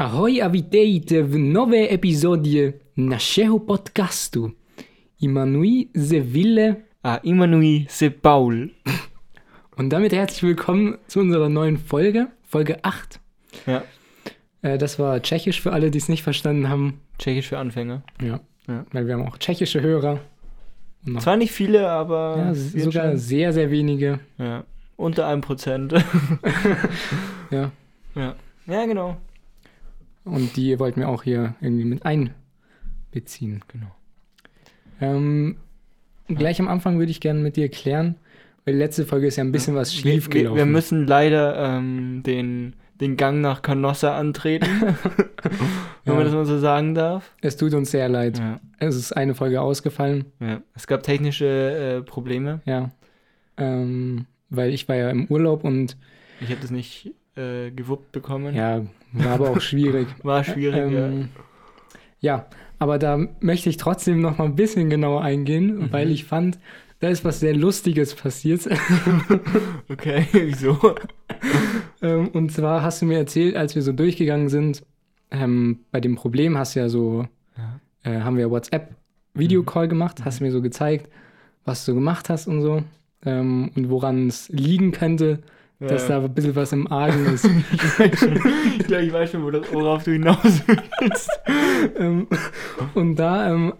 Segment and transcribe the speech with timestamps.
[0.00, 4.52] Ahoj a vítejte v nové epizodě našeho podcastu.
[5.20, 8.68] Jmenuji se Wille Ah, Immanui se Paul.
[9.78, 13.20] und damit herzlich willkommen zu unserer neuen Folge, Folge 8.
[13.66, 13.82] Ja,
[14.62, 17.00] Äh, das war tschechisch für alle, die es nicht verstanden haben.
[17.18, 18.02] Tschechisch für Anfänger.
[18.22, 18.84] Ja, Ja.
[18.92, 20.18] weil wir haben auch tschechische Hörer.
[21.04, 23.16] Noch- Zwar nicht viele, aber ja, sogar schon.
[23.18, 24.20] sehr, sehr wenige.
[24.38, 24.64] Ja,
[24.96, 25.92] unter einem Prozent.
[27.50, 27.72] Ja,
[28.14, 28.34] ja.
[28.66, 29.16] ja, genau.
[30.24, 33.62] Und die wollten wir auch hier irgendwie mit einbeziehen.
[33.68, 33.90] Genau.
[35.00, 35.56] Ähm,
[36.28, 38.16] gleich am Anfang würde ich gerne mit dir klären,
[38.64, 40.56] weil die letzte Folge ist ja ein bisschen was Wir, schief wir, gelaufen.
[40.58, 44.66] wir müssen leider ähm, den, den Gang nach Canossa antreten,
[46.04, 46.14] wenn Ja.
[46.14, 47.34] man das mal so sagen darf.
[47.40, 48.38] es tut uns sehr leid.
[48.38, 50.60] Ja, Es ist eine Folge ausgefallen, ja.
[50.74, 52.60] Es gab technische äh, Probleme.
[52.66, 52.90] ja.
[53.56, 55.96] Ähm, weil ich war ja im Urlaub und
[56.40, 58.54] Ich habe das nicht äh, gewuppt bekommen.
[58.54, 60.06] ja, war aber auch schwierig.
[60.22, 61.28] War schwierig, Ähm,
[62.20, 62.46] ja,
[62.78, 65.92] aber da möchte ich trotzdem noch mal ein bisschen genauer eingehen, Mhm.
[65.92, 66.58] weil ich fand,
[67.00, 68.66] da ist was sehr Lustiges passiert.
[68.66, 68.76] ja.
[69.88, 70.78] Okay, wieso?
[72.02, 74.82] ähm, und zwar hast du mir erzählt, als wir so durchgegangen sind,
[75.30, 77.80] ähm, bei dem Problem hast du ja so, Ja.
[78.10, 81.08] äh, haben wir WhatsApp-Videocall gemacht, hast du mir so gezeigt,
[81.64, 82.82] was du gemacht hast und so.
[83.24, 85.40] Ähm, und woran es liegen könnte,
[85.80, 87.44] dass da ein bisschen was im Argen ist.
[87.98, 90.62] ich glaube, ich weiß schon, worauf du hinaus
[91.00, 91.30] willst.
[91.98, 92.26] ähm,
[92.94, 93.72] und da ähm,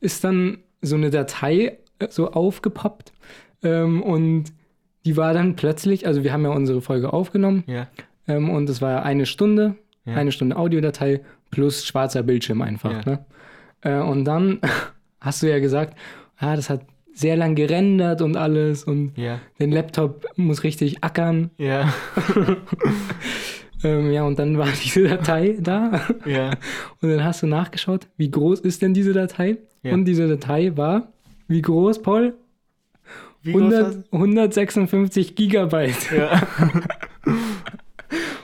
[0.00, 3.12] ist dann so eine Datei äh, so aufgepoppt
[3.62, 4.44] ähm, und
[5.04, 7.88] die war dann plötzlich, also wir haben ja unsere Folge aufgenommen Ja.
[8.28, 10.14] ähm, und es war ja eine Stunde, Ja.
[10.14, 12.92] eine Stunde Audiodatei plus schwarzer Bildschirm einfach.
[12.92, 13.02] Ja.
[13.04, 13.24] Ne?
[13.82, 14.60] Äh, und dann
[15.20, 15.96] hast du ja gesagt,
[16.38, 16.82] ah, das hat
[17.14, 19.40] sehr lang gerendert und alles und Ja.
[19.60, 21.50] den Laptop muss richtig ackern.
[21.58, 21.92] Ja.
[23.84, 26.50] Ähm, ja, und dann war diese Datei da Ja.
[27.00, 29.56] Und dann hast du nachgeschaut, wie groß ist denn diese Datei?
[29.82, 29.92] Ja.
[29.94, 31.08] Und diese Datei war,
[31.48, 32.34] wie groß, Paul?
[33.42, 36.12] Wie groß 100, 156 Gigabyte.
[36.16, 36.42] Ja.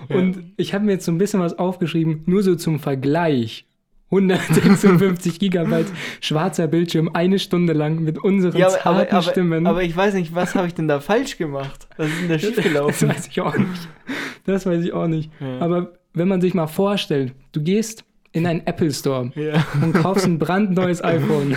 [0.09, 3.67] Und ich habe mir jetzt so ein bisschen was aufgeschrieben, nur so zum Vergleich.
[4.11, 5.87] 156 Gigabyte
[6.21, 9.67] schwarzer Bildschirm, eine Stunde lang mit unseren ja, aber, zarten aber, Stimmen.
[9.67, 11.89] aber, aber ich weiß nicht, was habe ich denn da falsch gemacht?
[11.97, 13.09] Was ist denn da das schiefgelaufen?
[13.09, 13.89] weiß ich auch nicht.
[14.47, 15.31] Das weiß ich auch nicht.
[15.41, 15.59] Ja.
[15.61, 19.65] Aber wenn man sich mal vorstellt, du gehst in einen Apple Store Ja.
[19.83, 21.57] und kaufst ein brandneues iPhone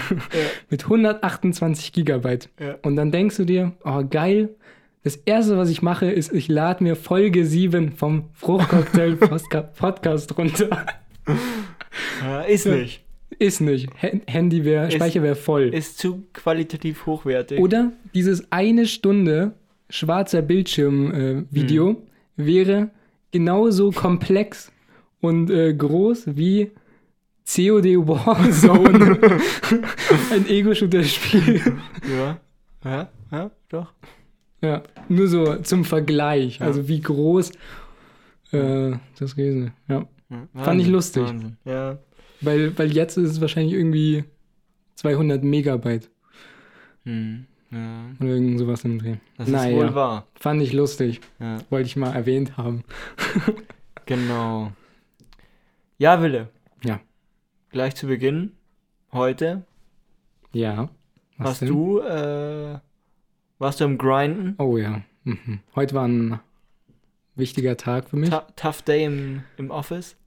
[0.70, 2.50] mit 128 Gigabyte.
[2.82, 4.50] Und dann denkst du dir, oh geil,
[5.04, 9.16] das erste, was ich mache, ist, ich lade mir Folge 7 vom Fruchtcocktail
[9.78, 10.86] Podcast runter.
[12.22, 13.04] Ja ist nicht.
[13.40, 13.90] Ist nicht.
[14.28, 15.74] Handy wäre, Speicher wäre voll.
[15.74, 17.60] Ist zu qualitativ hochwertig.
[17.60, 19.54] Oder dieses eine Stunde
[19.90, 21.98] schwarzer Bildschirm-Video äh, Video Hm.
[22.36, 22.90] wäre
[23.32, 24.72] genauso komplex
[25.22, 26.72] und äh, groß wie
[27.46, 29.20] COD Warzone.
[30.32, 31.62] Ein Ego-Shooter-Spiel.
[32.18, 32.40] Ja.
[32.84, 33.94] Ja, ja, doch.
[34.62, 36.60] Ja, nur so zum Vergleich.
[36.60, 36.68] Ja.
[36.68, 37.52] Also wie groß
[38.52, 39.74] äh, das gewesen ist.
[39.90, 40.08] Ja.
[40.32, 40.48] Ja, Fand
[40.82, 41.24] ich Wahnsinn, lustig.
[41.24, 41.58] Wahnsinn.
[41.66, 42.00] Ja.
[42.42, 44.24] Weil, weil jetzt ist es wahrscheinlich irgendwie
[44.96, 46.10] 200 Megabyte
[47.06, 47.46] Hm.
[47.72, 48.06] ja.
[48.20, 49.18] oder irgend sowas im Dreh.
[49.38, 49.76] Das ist Naja.
[49.78, 50.28] wohl wahr.
[50.36, 51.22] Fand ich lustig.
[51.40, 51.60] Ja.
[51.70, 52.84] Wollte ich mal erwähnt haben.
[54.08, 54.72] Genau.
[55.98, 56.50] Ja, Wille.
[56.84, 57.00] Ja.
[57.70, 58.52] Gleich zu Beginn.
[59.14, 59.64] Heute
[60.52, 60.90] Ja.
[61.38, 61.68] Was warst denn?
[61.70, 62.80] du, äh,
[63.60, 64.56] warst du am Grinden?
[64.58, 65.02] Oh ja.
[65.24, 65.60] Mhm.
[65.76, 66.40] Heute war ein
[67.36, 68.32] wichtiger Tag für mich.
[68.32, 70.18] Tu- Tough Day im, im Office?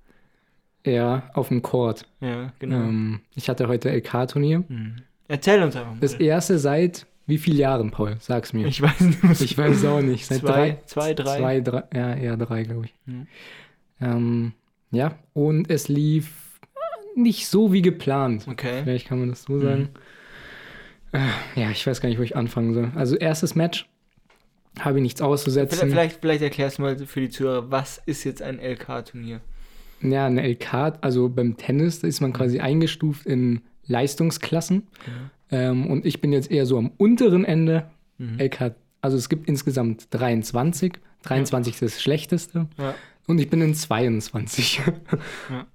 [0.84, 2.06] Ja, auf dem Court.
[2.20, 2.76] Ja, genau.
[2.76, 4.64] Ähm, ich hatte heute LK-Turnier.
[4.68, 4.96] Hm.
[5.28, 6.00] Erzähl uns einfach mal.
[6.00, 8.16] Das erste seit wie vielen Jahren, Paul?
[8.20, 8.66] Sag's mir.
[8.66, 10.26] ich weiß nicht, Ich weiß auch nicht.
[10.26, 11.38] Seit zwei, drei, zwei, drei.
[11.38, 12.94] Zwei, drei, ja, eher drei, glaube ich.
[13.06, 13.26] Hm.
[14.00, 14.52] Ähm,
[14.90, 16.60] ja, und es lief
[17.16, 18.46] nicht so wie geplant.
[18.48, 18.82] Okay.
[18.84, 19.88] Vielleicht kann man das so sagen.
[21.12, 21.20] Äh,
[21.54, 22.90] ja, ich weiß gar nicht, wo ich anfangen soll.
[22.94, 23.88] Also erstes Match
[24.80, 25.78] habe ich nichts auszusetzen.
[25.78, 29.40] Vielleicht, vielleicht, vielleicht erklärst du mal für die Zuhörer, was ist jetzt ein LK-Turnier?
[30.04, 34.86] Ja, eine LK, also beim Tennis, da ist man quasi eingestuft in Leistungsklassen.
[35.50, 37.90] Ähm, und ich bin jetzt eher so am unteren Ende.
[38.18, 38.38] Mhm.
[38.38, 40.94] LK, also es gibt insgesamt 23.
[41.22, 42.68] 23 ist das schlechteste.
[42.78, 42.94] Ja.
[43.26, 44.82] Und ich bin in 22.
[45.50, 45.66] Ja.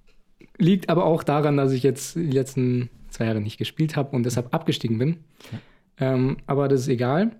[0.58, 4.24] Liegt aber auch daran, dass ich jetzt die letzten zwei Jahre nicht gespielt habe und
[4.24, 5.18] deshalb abgestiegen bin.
[6.00, 7.32] Ähm, aber das ist egal.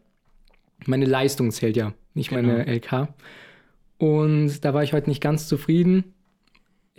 [0.86, 3.10] Meine Leistung zählt ja, nicht meine LK.
[3.98, 6.14] Und da war ich heute nicht ganz zufrieden.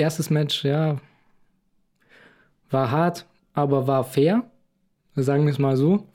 [0.00, 0.96] Erstes Match, ja,
[2.70, 4.44] war hart, aber war fair.
[5.14, 6.06] Sagen wir es mal so.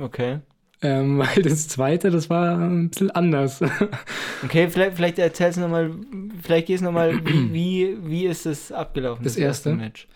[0.00, 0.38] Okay.
[0.82, 3.60] Ähm, weil das zweite, das war ein bisschen anders.
[4.44, 5.92] Okay, vielleicht, vielleicht erzählst du nochmal,
[6.42, 9.22] vielleicht gehst du nochmal, wie, wie, wie ist es abgelaufen?
[9.22, 9.72] Das erste?
[9.72, 10.08] Match.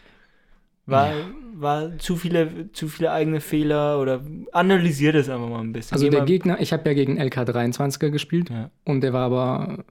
[0.84, 1.12] War,
[1.55, 5.94] war zu viele, zu viele eigene Fehler oder analysier das einfach mal ein bisschen.
[5.94, 8.70] Also Geh der Gegner, ich habe ja gegen LK23er gespielt Ja.
[8.84, 9.84] und der war aber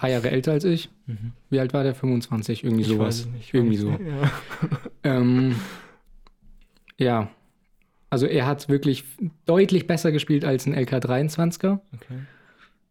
[0.00, 0.88] paar Jahre älter als ich.
[1.06, 1.32] Mhm.
[1.50, 1.94] Wie alt war der?
[1.94, 3.26] 25, irgendwie Ich sowas.
[3.26, 3.52] nicht.
[3.54, 3.90] Irgendwie so.
[3.90, 4.00] nicht.
[4.06, 4.30] Ja.
[5.02, 5.54] Ähm,
[6.98, 7.30] ja,
[8.10, 9.04] also er hat wirklich
[9.46, 11.78] deutlich besser gespielt als ein LK23er.
[11.94, 12.18] Okay.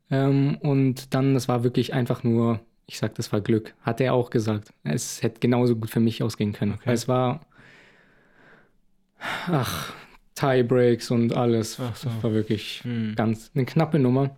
[0.09, 3.75] Ähm, und dann, das war wirklich einfach nur, ich sag, das war Glück.
[3.81, 4.73] Hat er auch gesagt.
[4.83, 6.71] Es hätte genauso gut für mich ausgehen können.
[6.73, 6.81] Okay.
[6.87, 7.41] Weil es war,
[9.51, 9.93] ach,
[10.35, 11.79] Tiebreaks und alles.
[11.79, 12.09] Ach so.
[12.09, 13.13] Das war wirklich Hm.
[13.15, 14.35] ganz eine knappe Nummer.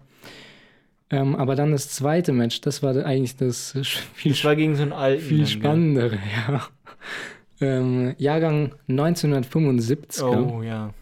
[1.12, 3.78] Ähm, aber dann das zweite Match, das war eigentlich das
[4.14, 5.22] viel, Das war gegen so einen alten.
[5.24, 6.18] viel spannendere,
[6.48, 6.68] ja.
[7.60, 10.24] Ähm, Jahrgang 1975.
[10.24, 10.94] Oh ja.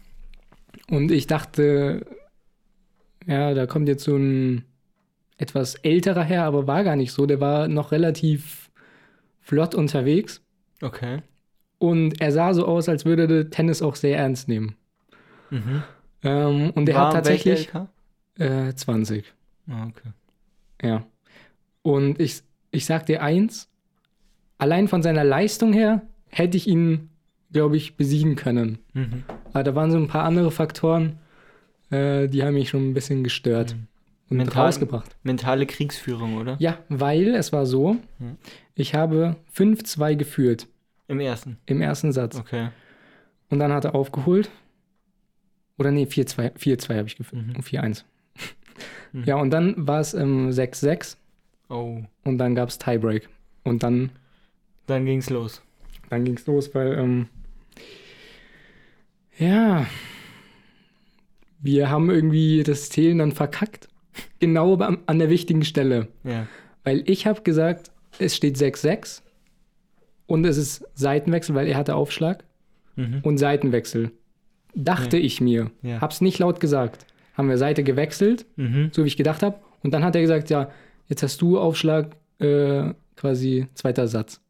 [0.90, 2.04] Und ich dachte,
[3.26, 4.64] ja, da kommt jetzt so ein
[5.38, 7.24] etwas älterer her, aber war gar nicht so.
[7.24, 8.70] Der war noch relativ
[9.40, 10.42] flott unterwegs.
[10.82, 11.22] Okay.
[11.78, 14.74] Und er sah so aus, als würde er Tennis auch sehr ernst nehmen.
[15.50, 15.82] Mhm.
[16.22, 17.70] Ähm, und er hat tatsächlich
[18.38, 19.24] äh, 20.
[19.70, 20.10] Ah, okay.
[20.82, 21.06] Ja.
[21.82, 23.68] Und ich, ich sag dir eins,
[24.58, 27.08] allein von seiner Leistung her hätte ich ihn,
[27.52, 28.78] glaube ich, besiegen können.
[28.92, 29.24] Mhm.
[29.52, 31.18] Aber da waren so ein paar andere Faktoren,
[31.90, 33.86] äh, die haben mich schon ein bisschen gestört Mhm.
[34.30, 35.16] und Mental- rausgebracht.
[35.22, 36.56] Mentale Kriegsführung, oder?
[36.60, 38.36] Ja, weil es war so, Hm.
[38.74, 40.66] ich habe 5-2 geführt
[41.08, 41.56] Im ersten.
[41.66, 42.36] im ersten Satz.
[42.38, 42.68] Okay.
[43.48, 44.50] Und dann hat er aufgeholt.
[45.78, 47.42] Oder nee, 4-2 4-2 habe ich geführt.
[47.46, 47.56] Mhm.
[47.56, 48.04] Und 4-1.
[49.12, 49.24] Mhm.
[49.24, 51.16] Ja, und dann war es ähm, 6-6
[51.68, 52.02] Oh.
[52.24, 53.28] und dann gab es Tiebreak.
[53.64, 54.10] Und dann,
[54.86, 55.62] Dann ging's los.
[56.08, 57.26] dann ging es los, weil, ähm,
[59.38, 59.86] ja,
[61.60, 63.88] wir haben irgendwie das Zählen dann verkackt.
[64.38, 66.08] Genau an der wichtigen Stelle.
[66.24, 66.46] Ja.
[66.84, 69.22] Weil ich habe gesagt, es steht 6-6
[70.26, 72.44] und es ist Seitenwechsel, weil er hatte Aufschlag
[72.96, 73.20] Mhm.
[73.22, 74.10] und Seitenwechsel.
[74.74, 75.70] Dachte ich mir.
[75.82, 76.00] Ja.
[76.00, 77.06] Hab's nicht laut gesagt.
[77.34, 78.90] Haben wir Seite gewechselt, Mhm.
[78.92, 79.60] so wie ich gedacht habe.
[79.82, 80.70] Und dann hat er gesagt, ja,
[81.08, 84.40] jetzt hast du Aufschlag, äh, quasi zweiter Satz.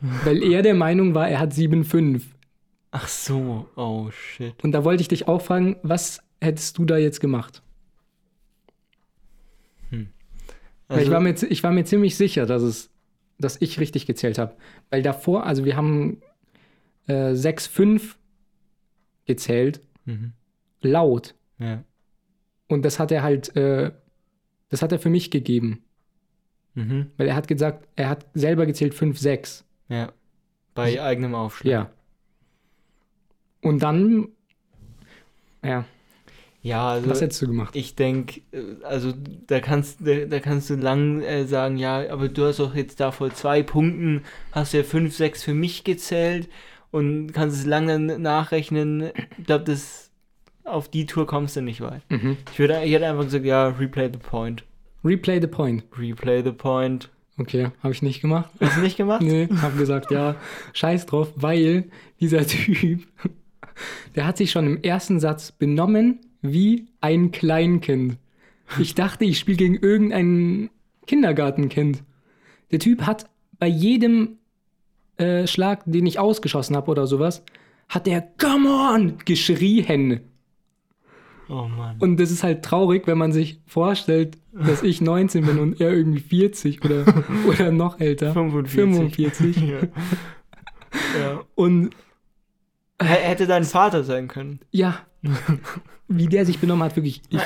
[0.24, 2.22] Weil er der Meinung war, er hat 7-5.
[2.90, 3.68] Ach so.
[3.76, 4.54] Oh shit.
[4.62, 7.62] Und da wollte ich dich auch fragen, was hättest du da jetzt gemacht?
[10.88, 12.90] Weil ich, war mir, ich war mir ziemlich sicher, dass, es,
[13.38, 14.54] dass ich richtig gezählt habe.
[14.90, 16.20] Weil davor, also wir haben
[17.06, 18.14] äh, 6-5
[19.24, 20.32] gezählt, mhm.
[20.84, 21.34] Laut.
[21.58, 21.82] Ja.
[22.68, 23.92] Und das hat er halt, äh,
[24.68, 25.84] das hat er für mich gegeben.
[26.74, 27.10] Mhm.
[27.16, 29.64] Weil er hat gesagt, er hat selber gezählt 5-6.
[29.88, 30.12] Ja.
[30.74, 31.70] Bei eigenem Aufschlag.
[31.70, 31.90] Ja.
[33.60, 34.28] Und dann,
[35.62, 35.84] ja,
[36.62, 37.76] Ja, also was hättest du gemacht?
[37.76, 38.40] ich denke,
[38.84, 39.12] also
[39.46, 43.00] da kannst, da, da kannst du lang äh, sagen, ja, aber du hast doch jetzt
[43.00, 46.48] da vor zwei Punkten, hast ja 5, 6 für mich gezählt
[46.90, 49.10] und kannst es lange nachrechnen.
[49.38, 50.10] Ich glaube, das
[50.64, 52.02] auf die Tour kommst du nicht weit.
[52.10, 52.36] Mhm.
[52.52, 54.64] Ich, würde, ich hätte einfach gesagt, ja, replay the point.
[55.04, 55.84] Replay the point.
[55.98, 57.10] Replay the point.
[57.38, 58.50] Okay, habe ich nicht gemacht.
[58.60, 59.22] Hast du nicht gemacht?
[59.22, 60.36] Nee, hab gesagt, ja,
[60.74, 61.84] scheiß drauf, weil
[62.20, 63.06] dieser Typ,
[64.14, 68.18] der hat sich schon im ersten Satz benommen wie ein Kleinkind.
[68.78, 70.70] Ich dachte, ich spiele gegen irgendein
[71.06, 72.02] Kindergartenkind.
[72.70, 73.28] Der Typ hat
[73.58, 74.38] bei jedem
[75.16, 77.44] äh, Schlag, den ich ausgeschossen habe oder sowas,
[77.88, 80.20] hat der Come on geschrien.
[81.54, 81.96] Oh Mann.
[81.98, 85.92] Und das ist halt traurig, wenn man sich vorstellt, dass ich 19 bin und er
[85.92, 87.04] irgendwie 40 oder,
[87.48, 88.32] oder noch älter.
[88.32, 88.74] 45.
[88.74, 89.56] 45.
[89.70, 89.78] ja.
[91.20, 91.40] ja.
[91.54, 91.90] Und
[93.00, 94.60] H- Hätte dein Vater sein können.
[94.70, 94.96] ja,
[96.08, 97.40] wie der sich benommen hat, wirklich, ich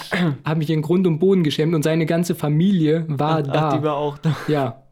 [0.44, 3.76] habe mich in Grund und Boden geschämt und seine ganze Familie war Ach, da.
[3.76, 4.36] die war auch da.
[4.48, 4.82] ja,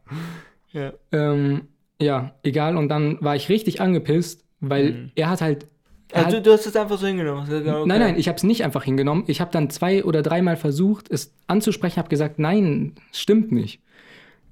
[0.71, 0.93] Ja.
[1.11, 1.61] ähm,
[2.01, 2.75] ja, egal.
[2.77, 5.11] Und dann war ich richtig angepisst, weil Mhm.
[5.15, 5.67] er hat halt.
[6.13, 7.47] Also hat, du hast es einfach so hingenommen.
[7.49, 7.83] Ja, okay.
[7.87, 9.23] Nein, nein, ich habe es nicht einfach hingenommen.
[9.27, 13.81] Ich habe dann zwei oder dreimal versucht, es anzusprechen, habe gesagt, nein, stimmt nicht.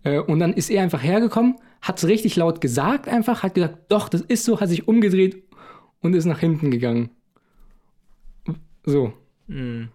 [0.04, 3.78] Äh, und dann ist er einfach hergekommen, hat es richtig laut gesagt, einfach, hat gesagt,
[3.90, 5.44] doch, das ist so, hat sich umgedreht
[6.02, 7.10] und ist nach hinten gegangen.
[8.86, 9.14] So,
[9.48, 9.90] Mhm.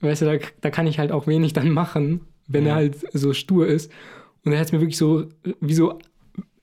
[0.00, 2.70] weißt du, da, da kann ich halt auch wenig dann machen, wenn Ja.
[2.70, 3.90] er halt so stur ist.
[4.44, 5.26] Und er hat es mir wirklich so,
[5.60, 5.98] wie so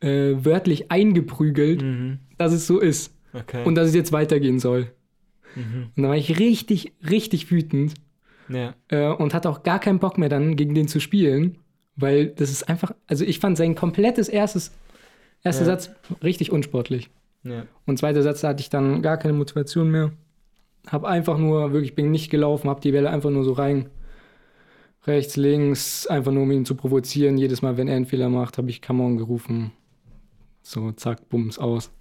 [0.01, 2.19] äh, wörtlich eingeprügelt, Mhm.
[2.37, 3.63] dass es so ist Okay.
[3.63, 4.91] und dass es jetzt weitergehen soll.
[5.55, 5.89] mhm.
[5.95, 7.93] Und da war ich richtig, richtig wütend
[8.49, 8.73] Ja.
[8.89, 11.57] äh, und hatte auch gar keinen Bock mehr dann gegen den zu spielen,
[11.95, 14.71] weil das ist einfach, also ich fand sein komplettes erstes,
[15.43, 15.77] erster Ja.
[15.77, 15.91] Satz
[16.23, 17.09] richtig unsportlich.
[17.43, 17.65] Ja.
[17.85, 20.11] Und zweiter Satz da hatte ich dann gar keine Motivation mehr.
[20.87, 23.89] habe einfach nur, wirklich bin nicht gelaufen, habe die Bälle einfach nur so rein,
[25.05, 27.37] rechts, links, einfach nur um ihn zu provozieren.
[27.37, 29.71] Jedes Mal, wenn er einen Fehler macht, habe ich Come on gerufen.
[30.63, 31.91] So, zack, bums, aus.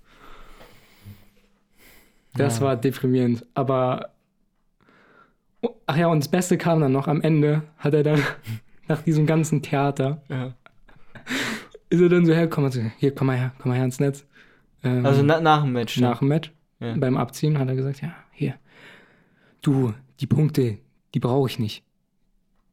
[2.34, 2.66] Das Ja.
[2.66, 3.44] war deprimierend.
[3.54, 4.10] Aber,
[5.86, 8.22] ach ja, und das Beste kam dann noch am Ende, hat er dann
[8.88, 10.54] nach diesem ganzen Theater, Ja.
[11.90, 13.98] ist er dann so hergekommen und so, hier, komm mal her, komm mal her ins
[14.00, 14.24] Netz.
[14.84, 15.94] Ähm, Also na, nach dem Match.
[15.96, 16.04] dann.
[16.10, 16.94] nach dem Match, Ja.
[16.96, 18.54] beim Abziehen, hat er gesagt, ja, hier,
[19.62, 20.78] du, die Punkte,
[21.14, 21.82] die brauche ich nicht.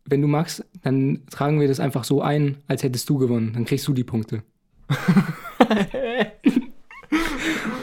[0.06, 3.52] Wenn du magst, dann tragen wir das einfach so ein, als hättest du gewonnen.
[3.54, 4.42] Dann kriegst du die Punkte.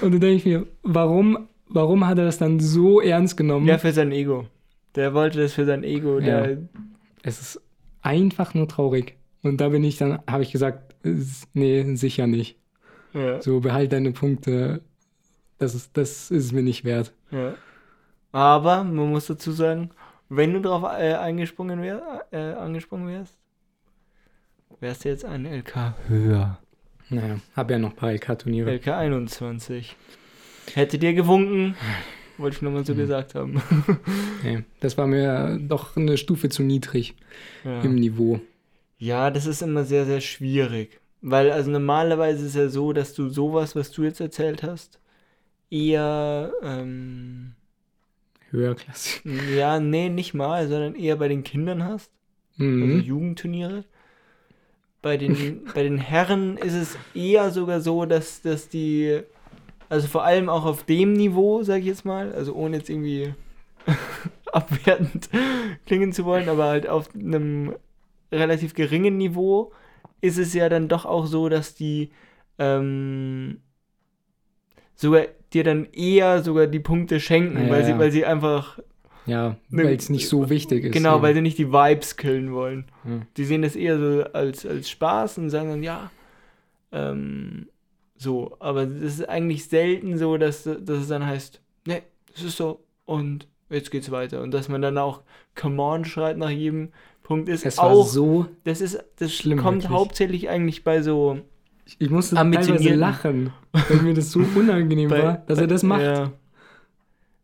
[0.00, 3.66] und dann denke ich mir, warum, warum hat er das dann so ernst genommen?
[3.66, 4.46] Ja, für sein Ego.
[4.94, 6.18] Der wollte das für sein Ego.
[6.20, 6.46] Ja.
[7.22, 7.60] Es ist
[8.02, 9.16] einfach nur traurig.
[9.42, 10.94] Und da bin ich dann, habe ich gesagt,
[11.52, 12.58] nee, sicher nicht.
[13.12, 13.40] ja.
[13.42, 14.82] So, behalt deine Punkte.
[15.58, 17.12] Das ist, das ist mir nicht wert.
[17.30, 17.54] Ja.
[18.32, 19.90] Aber man muss dazu sagen,
[20.28, 23.38] wenn du drauf äh, eingesprungen wär, äh, angesprungen wärst,
[24.80, 26.58] wärst du jetzt ein LK höher.
[27.10, 28.72] Naja, habe ja noch ein paar LK-Turniere.
[28.74, 29.94] LK 21.
[30.72, 31.76] Hätte dir gewunken,
[32.38, 33.62] wollte ich nur mal so gesagt haben.
[34.42, 37.14] Nee, das war mir doch eine Stufe zu niedrig
[37.64, 37.80] Ja.
[37.82, 38.40] im Niveau.
[38.98, 41.00] ja, das ist immer sehr, sehr schwierig.
[41.22, 44.98] Weil, also normalerweise ist ja so, dass du sowas, was du jetzt erzählt hast,
[45.70, 47.54] eher, ähm,
[48.50, 49.22] Höherklassig.
[49.56, 52.10] ja, nee, nicht mal, sondern eher bei den Kindern hast.
[52.58, 53.00] also Mhm.
[53.00, 53.84] Jugendturniere.
[55.02, 59.20] Bei den, bei den Herren ist es eher sogar so, dass, dass die,
[59.94, 63.32] also vor allem auch auf dem Niveau, sag ich jetzt mal, also ohne jetzt irgendwie
[64.52, 65.28] abwertend
[65.86, 67.74] klingen zu wollen, aber halt auf einem
[68.32, 69.72] relativ geringen Niveau
[70.20, 72.10] ist es ja dann doch auch so, dass die
[72.58, 73.60] ähm,
[74.94, 77.86] sogar dir dann eher sogar die Punkte schenken, Ja, weil, ja.
[77.86, 78.78] sie, weil sie einfach,
[79.26, 80.92] Ja, Ne, weil es nicht so wichtig ist.
[80.92, 81.22] genau, ja.
[81.22, 82.86] weil sie nicht die Vibes killen wollen.
[83.36, 86.10] Die sehen das eher so als, als Spaß und sagen dann, ja,
[86.92, 87.68] ähm,
[88.16, 88.56] so.
[88.60, 92.02] Aber das ist eigentlich selten so, dass, dass es dann heißt, ne,
[92.32, 94.42] das ist so und jetzt geht's weiter.
[94.42, 95.22] Und dass man dann auch
[95.54, 96.90] Come on schreit nach jedem
[97.22, 99.90] Punkt ist Es war auch, so, das ist, das schlimm, kommt wirklich.
[99.90, 101.40] hauptsächlich eigentlich bei so,
[101.98, 106.02] ich musste teilweise lachen, weil mir das so unangenehm bei, war, dass er das macht.
[106.02, 106.32] Ja.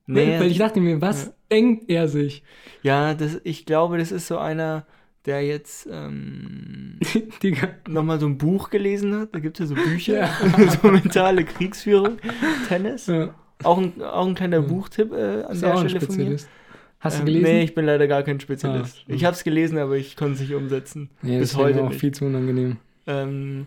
[0.07, 1.33] Weil, Nee, weil ich dachte mir, was Ja.
[1.51, 2.43] denkt er sich?
[2.83, 4.87] ja, das, ich glaube, das ist so einer,
[5.27, 6.99] der jetzt ähm,
[7.89, 9.35] nochmal so ein Buch gelesen hat.
[9.35, 10.71] Da gibt es ja so Bücher, Ja.
[10.83, 12.19] so mentale Kriegsführung,
[12.69, 13.07] Tennis.
[13.07, 14.67] Ja, Auch ein, auch ein kleiner Mhm.
[14.69, 16.37] Buchtipp äh, an ist der Stelle von mir.
[17.01, 17.45] Hast du Ähm, gelesen?
[17.45, 19.05] Nee, ich bin leider gar kein Spezialist.
[19.09, 21.11] Ah, ich habe es gelesen, aber ich konnte es nicht umsetzen.
[21.23, 22.01] nee, bis heute auch nicht.
[22.01, 22.77] viel zu unangenehm.
[23.07, 23.67] Ähm,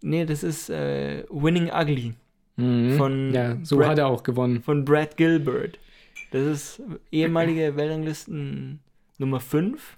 [0.00, 2.14] nee, das ist äh, Winning Ugly
[2.56, 2.92] Mhm.
[2.98, 4.62] Von ja, so Brad- hat er auch gewonnen.
[4.62, 5.78] von Brad Gilbert.
[6.32, 8.80] Das ist ehemalige Weltranglisten
[9.18, 9.96] Nummer 5.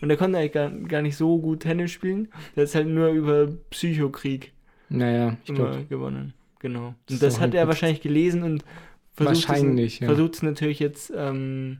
[0.00, 2.28] Und der konnte eigentlich gar, gar nicht so gut Tennis spielen.
[2.56, 4.52] Der ist halt nur über Psychokrieg
[4.88, 6.34] Naja, ich immer glaube, gewonnen.
[6.60, 6.94] Genau.
[7.06, 8.64] Das Und das hat ein er wahrscheinlich gelesen und
[9.12, 10.06] versucht es, ja.
[10.06, 11.78] versucht es natürlich jetzt ähm,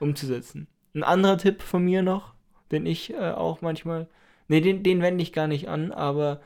[0.00, 0.66] umzusetzen.
[0.94, 2.34] Ein anderer Tipp von mir noch,
[2.70, 4.08] den ich äh, auch manchmal,
[4.48, 6.40] nee, den, den wende ich gar nicht an, aber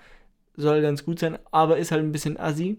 [0.57, 2.79] soll ganz gut sein, aber ist halt ein bisschen assi,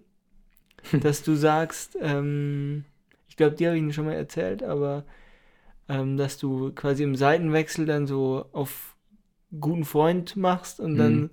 [1.02, 2.86] dass du sagst, ähm,
[3.28, 5.06] ich glaube, dir habe ich ihn schon mal erzählt, aber
[5.90, 8.96] ähm, dass du quasi im Seitenwechsel dann so auf
[9.60, 11.30] guten Freund machst und dann Mhm.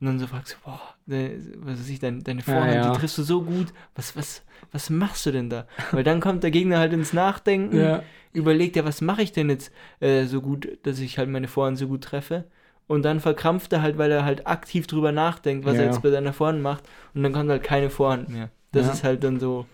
[0.00, 2.90] und dann so fragst, boah, ne, was weiß ich, deine, deine Vorhand, ja.
[2.90, 5.66] die triffst du so gut, was, was, was machst du denn da?
[5.92, 8.02] Weil dann kommt der Gegner halt ins Nachdenken, ja,
[8.32, 11.76] überlegt ja, was mache ich denn jetzt äh, so gut, dass ich halt meine Vorhand
[11.76, 12.44] so gut treffe?
[12.86, 15.90] Und dann verkrampft er halt, weil er halt aktiv drüber nachdenkt, was er Ja.
[15.90, 16.88] jetzt bei seiner Vorhand macht.
[17.14, 18.50] Und dann kommt halt keine Vorhand mehr.
[18.72, 18.92] Das Ja.
[18.94, 19.66] ist halt dann so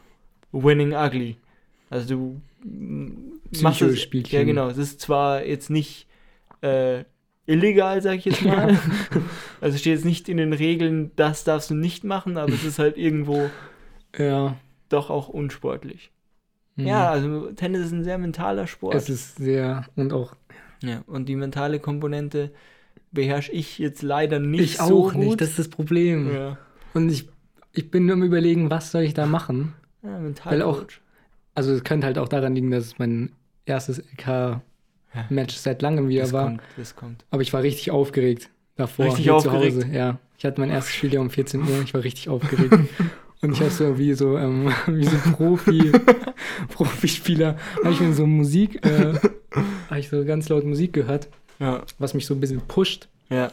[0.53, 1.37] winning ugly.
[1.89, 2.41] Also du
[3.53, 4.39] Psychospielchen.
[4.39, 6.07] ja genau, es ist zwar jetzt nicht
[6.63, 7.05] äh,
[7.47, 8.79] illegal, sag ich jetzt mal.
[9.61, 12.79] also steht jetzt nicht in den Regeln, das darfst du nicht machen, aber es ist
[12.79, 13.51] halt irgendwo
[14.17, 14.57] ja.
[14.89, 16.11] doch auch unsportlich.
[16.77, 16.87] Mhm.
[16.87, 18.95] Ja, also Tennis ist ein sehr mentaler Sport.
[18.95, 20.35] Es ist sehr, und auch
[20.83, 22.53] Ja, und die mentale Komponente
[23.13, 25.23] beherrsche ich jetzt leider nicht ich so auch gut.
[25.25, 26.33] nicht, das ist das Problem.
[26.35, 26.59] ja.
[26.95, 27.29] Und ich,
[27.73, 29.75] ich bin nur am überlegen, was soll ich da machen?
[30.03, 30.85] ja, mental Weil auch-
[31.57, 33.33] Also es könnte halt auch daran liegen, dass es mein
[33.65, 36.45] erstes LK-Match seit langem wieder das war.
[36.45, 37.25] kommt, das kommt.
[37.31, 39.07] Aber ich war richtig aufgeregt davor.
[39.07, 39.73] Richtig aufgeregt?
[39.73, 39.89] Zu Hause.
[39.93, 40.19] Ja.
[40.39, 41.83] Ich hatte mein erstes Spiel ja um 14 Uhr.
[41.83, 42.73] Ich war richtig aufgeregt.
[43.43, 45.93] Und ich habe so wie so, ähm, wie so Profi,
[46.73, 49.15] Profispieler, habe ich mir so Musik, äh,
[49.89, 53.09] habe ich so ganz laut Musik gehört, Ja, was mich so ein bisschen pusht.
[53.29, 53.51] ja,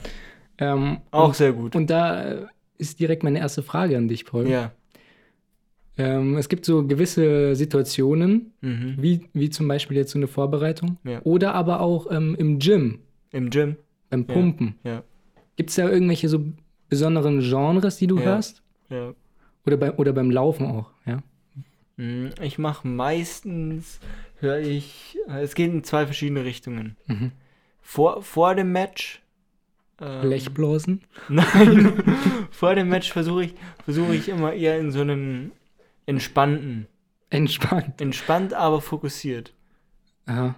[0.58, 1.76] Ähm, auch und, sehr gut.
[1.76, 2.46] und da äh,
[2.78, 4.48] ist direkt meine erste Frage an dich, Paul.
[4.48, 4.72] ja,
[5.98, 8.96] Ähm, es gibt so gewisse Situationen, Mhm.
[8.98, 10.98] wie, wie zum Beispiel jetzt so eine Vorbereitung.
[11.04, 11.22] Ja.
[11.24, 13.00] Oder aber auch ähm, im Gym,
[13.32, 13.76] Im Gym.
[14.10, 14.34] beim Ja.
[14.34, 14.76] Pumpen.
[14.84, 15.04] Ja.
[15.56, 16.44] Gibt es da irgendwelche so
[16.90, 18.24] besonderen Genres, die du Ja.
[18.26, 18.64] hörst?
[18.90, 19.14] Ja.
[19.66, 21.22] Oder, bei, oder beim Laufen auch, ja?
[21.98, 24.00] Mm, Ich mache meistens,
[24.40, 26.98] höre ich, es geht in zwei verschiedene Richtungen.
[27.08, 27.32] Mhm.
[27.82, 29.22] Vor, vor dem Match.
[30.02, 31.02] ähm, Blechblasen?
[31.30, 31.94] Nein,
[32.50, 33.54] vor dem Match versuche ich,
[33.86, 35.52] versuche ich immer eher in so einem
[36.06, 36.88] entspannten,
[37.30, 38.00] Entspannt.
[38.02, 39.54] entspannt, aber fokussiert.
[40.26, 40.56] Aha.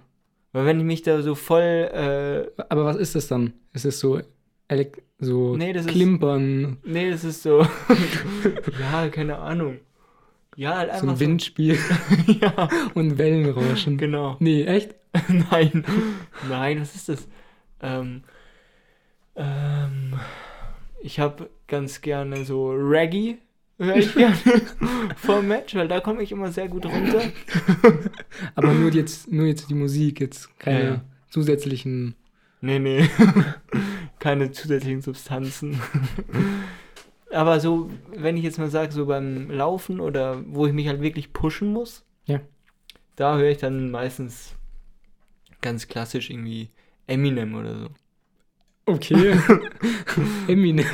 [0.52, 3.52] Weil wenn ich mich da so voll, äh, Aber was ist das dann?
[3.72, 4.20] Ist es so,
[4.68, 7.66] elek so Nee, das ist- Klimpern, nee, das ist so,
[8.80, 9.78] ja, keine Ahnung.
[10.56, 11.78] Ja, halt so einfach ein Windspiel
[12.40, 13.98] ja, und Wellenrauschen?
[13.98, 14.36] genau.
[14.40, 14.94] Nee, echt?
[15.50, 15.84] Nein,
[16.50, 17.28] nein, was ist das?
[17.80, 18.22] Ähm,
[19.34, 20.14] ähm,
[21.02, 23.38] ich habe ganz gerne so Reggae,
[23.78, 24.36] höre ich gerne
[25.16, 27.22] vor dem Match, weil da komme ich immer sehr gut runter.
[28.54, 31.04] Aber nur jetzt, nur jetzt die Musik, jetzt keine Ja, ja.
[31.30, 32.14] zusätzlichen.
[32.60, 33.08] Nee, nee,
[34.18, 35.80] keine zusätzlichen Substanzen.
[37.30, 41.02] Aber so, wenn ich jetzt mal sage, so beim Laufen oder wo ich mich halt
[41.02, 42.40] wirklich pushen muss, Ja.
[43.16, 44.54] da höre ich dann meistens
[45.60, 46.70] ganz klassisch irgendwie
[47.06, 47.88] Eminem oder so.
[48.86, 49.36] Okay.
[50.48, 50.86] Eminem.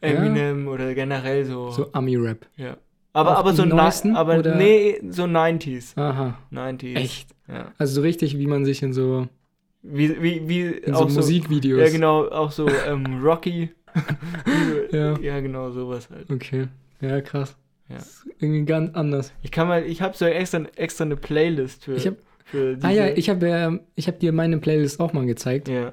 [0.00, 1.70] Eminem oder generell so.
[1.70, 2.46] So Ami-Rap.
[2.56, 2.76] Ja.
[3.12, 4.56] Aber, aber so neuesten, ni- aber oder?
[4.56, 5.96] nee, so 90s.
[5.98, 6.38] Aha.
[6.52, 6.96] 90s.
[6.96, 7.30] Echt?
[7.48, 7.72] Ja.
[7.78, 9.26] Also so richtig, wie man sich in so,
[9.82, 11.80] Wie, wie, wie in so auch so, Musikvideos.
[11.80, 13.70] Ja, genau, auch so ähm, Rocky.
[14.92, 15.18] Ja.
[15.18, 16.30] ja, genau, sowas halt.
[16.30, 16.68] Okay.
[17.00, 17.56] Ja, krass.
[17.88, 17.96] Ja.
[18.38, 19.32] Irgendwie ganz anders.
[19.42, 22.86] Ich kann mal, ich habe so extra, extra eine Playlist für, Ich hab- für diese.
[22.86, 25.68] Ah ja, ich habe ich hab dir meine Playlist auch mal gezeigt.
[25.68, 25.92] Ja,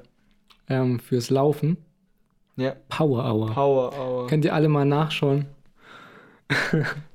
[0.68, 1.76] Ähm, fürs Laufen.
[2.56, 3.50] Ja, Power Hour.
[3.52, 4.26] Power Hour.
[4.28, 5.46] Könnt ihr alle mal nachschauen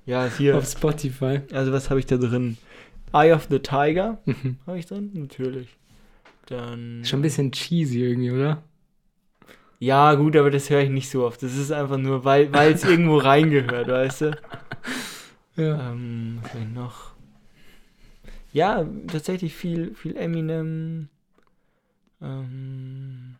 [0.05, 0.57] Ja, hier.
[0.57, 1.41] auf Spotify.
[1.53, 2.57] Also, was habe ich da drin?
[3.13, 4.57] Eye of the Tiger Mhm.
[4.67, 5.11] habe ich drin?
[5.13, 5.69] Natürlich.
[6.47, 7.03] Dann.
[7.05, 8.63] Schon ein bisschen cheesy irgendwie, oder?
[9.79, 11.41] Ja, gut, aber das höre ich nicht so oft.
[11.41, 14.37] Das ist einfach nur, weil es irgendwo reingehört, weißt du?
[15.55, 15.91] Ja.
[15.91, 17.11] Ähm, was ich noch?
[18.51, 21.07] Ja, tatsächlich viel, viel Eminem.
[22.21, 23.35] Ähm,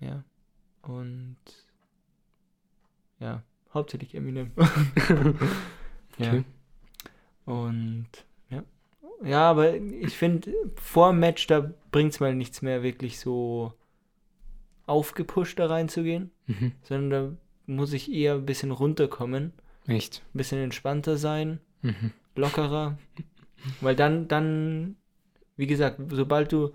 [0.00, 0.22] ja.
[0.82, 1.36] Und
[3.18, 4.52] ja, hauptsächlich Eminem.
[6.18, 6.28] ja.
[6.32, 6.44] Okay.
[7.44, 8.06] Und
[8.50, 8.62] ja.
[9.24, 13.72] Ja, aber ich finde, vor dem Match, da bringt es mal nichts mehr, wirklich so
[14.86, 16.72] aufgepusht da reinzugehen, Mhm.
[16.82, 17.36] sondern da
[17.72, 19.52] muss ich eher ein bisschen runterkommen,
[19.88, 20.22] Echt.
[20.32, 22.12] ein bisschen entspannter sein, Mhm.
[22.36, 22.96] lockerer.
[23.80, 24.96] Weil dann, dann,
[25.56, 26.72] wie gesagt, sobald du,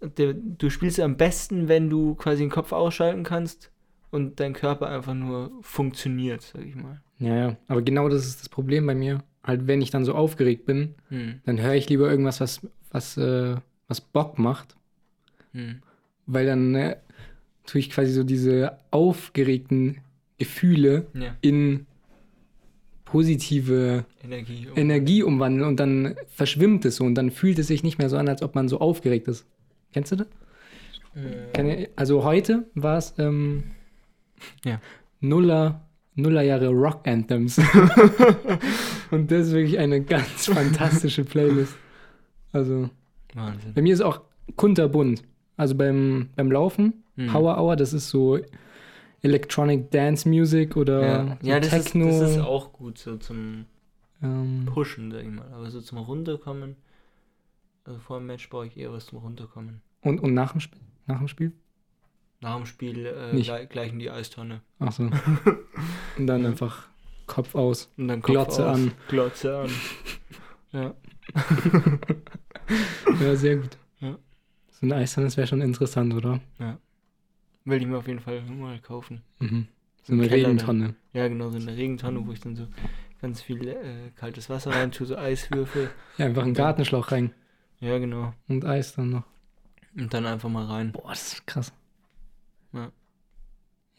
[0.00, 3.70] du spielst am besten, wenn du quasi den Kopf ausschalten kannst
[4.10, 7.00] und dein Körper einfach nur funktioniert, sag ich mal.
[7.18, 7.56] Ja, ja.
[7.66, 9.22] Aber genau das ist das Problem bei mir.
[9.42, 11.40] Halt, wenn ich dann so aufgeregt bin, Hm.
[11.46, 13.56] dann höre ich lieber irgendwas, was, was, äh,
[13.88, 14.76] was Bock macht.
[15.52, 15.80] Hm.
[16.26, 16.96] Weil dann äh,
[17.66, 19.98] tue ich quasi so diese aufgeregten
[20.38, 21.86] Gefühle Ja, in
[23.04, 24.68] positive Energie.
[24.76, 28.16] Energie umwandeln und dann verschwimmt es so und dann fühlt es sich nicht mehr so
[28.18, 29.46] an, als ob man so aufgeregt ist.
[29.92, 30.28] Kennst du das?
[31.14, 33.64] Äh, Also heute war es ähm,
[34.64, 34.80] Ja.
[35.20, 35.80] Nuller,
[36.14, 37.58] Nullerjahre Rock Anthems.
[39.10, 41.76] und das ist wirklich eine ganz fantastische Playlist.
[42.52, 42.90] Also
[43.34, 43.74] Wahnsinn.
[43.74, 44.20] bei mir ist auch
[44.56, 45.22] kunterbunt.
[45.56, 47.26] Also beim, beim Laufen, Hm.
[47.32, 48.38] Power Hour, das ist so
[49.22, 52.06] Electronic Dance Music oder Ja, so ja das, ist, Techno.
[52.06, 53.64] das ist auch gut so zum
[54.22, 55.48] ähm, Pushen, sag ich mal.
[55.52, 56.76] Aber so zum Runterkommen,
[57.88, 59.80] also vor dem Match brauche ich eher was zum Runterkommen.
[60.02, 60.80] und, und nach dem Spiel?
[61.06, 61.52] Nach dem Spiel?
[62.40, 64.60] Nach dem Spiel äh, gleich, gleich in die Eistonne.
[64.78, 65.04] Ach so.
[66.18, 66.86] und dann einfach
[67.26, 67.90] Kopf aus.
[67.96, 68.92] Und dann Kopf Glotze aus, an.
[69.08, 69.70] Glotze an.
[70.72, 70.94] ja.
[73.22, 73.78] Ja, sehr gut.
[74.00, 74.18] Ja.
[74.70, 76.38] So ein Eistonne, das wäre schon interessant, oder?
[77.64, 79.22] Will ich mir auf jeden Fall mal kaufen.
[79.38, 79.68] Mhm.
[80.02, 80.50] So eine Keller dann.
[80.50, 80.94] Regentonne.
[81.14, 82.66] Ja, genau, so eine Regentonne, wo ich dann so
[83.22, 85.88] ganz viel äh, kaltes Wasser rein tue, so Eiswürfel.
[86.18, 87.32] Ja, einfach einen Gartenschlauch rein
[87.80, 88.34] Ja, genau.
[88.48, 89.24] und Eis dann noch.
[89.96, 90.92] Und dann einfach mal rein.
[90.92, 91.72] Boah, das ist krass.
[92.72, 92.90] Ja.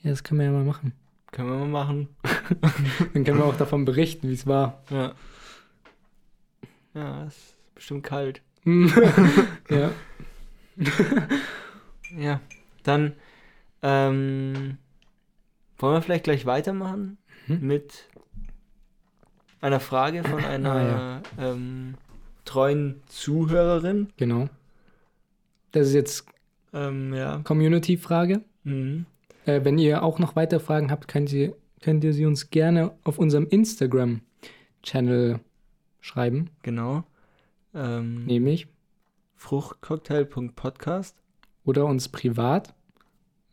[0.01, 0.93] Ja, das können wir ja mal machen.
[1.31, 2.09] Können wir mal machen.
[3.13, 4.81] Dann können wir auch davon berichten, wie es war.
[4.89, 5.13] Ja.
[6.95, 8.41] Ja, ist bestimmt kalt.
[9.69, 9.91] ja.
[12.17, 12.41] Ja,
[12.81, 13.13] dann
[13.83, 14.79] ähm,
[15.77, 17.59] wollen wir vielleicht gleich weitermachen Mhm.
[17.67, 18.09] mit
[19.61, 21.93] einer Frage von einer Ah, ähm,
[22.49, 24.07] treuen Zuhörerin.
[24.17, 24.49] Genau.
[25.71, 26.25] Das ist jetzt
[26.73, 27.41] Ähm, ja.
[27.43, 28.41] Community-Frage.
[28.63, 29.05] Mhm.
[29.45, 32.91] Äh, wenn ihr auch noch weitere Fragen habt, könnt ihr, könnt ihr sie uns gerne
[33.03, 35.39] auf unserem Instagram-Channel
[36.01, 37.03] schreiben, Genau.
[37.75, 38.67] Ähm, nämlich
[39.35, 41.15] Fruchtcocktail.podcast
[41.65, 42.73] oder uns privat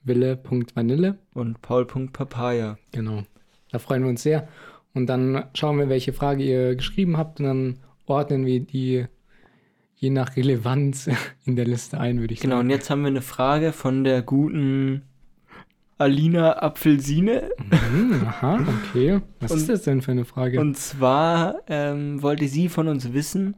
[0.05, 1.19] wille.vanille.
[1.35, 2.79] und Paul.papaya.
[2.93, 3.25] Genau.
[3.73, 4.49] Da freuen wir uns sehr.
[4.95, 9.07] Und dann schauen wir, welche Frage ihr geschrieben habt und dann ordnen wir die
[9.95, 11.09] je nach Relevanz
[11.45, 12.71] in der Liste ein, würde ich Genau, und sagen.
[12.71, 15.03] jetzt haben wir eine Frage von der guten
[15.99, 17.49] Alina Apfelsine.
[17.91, 19.21] Mhm, aha, okay.
[19.41, 20.61] Was Und- ist das denn für eine Frage?
[20.61, 23.55] Und zwar ähm, wollte sie von uns wissen,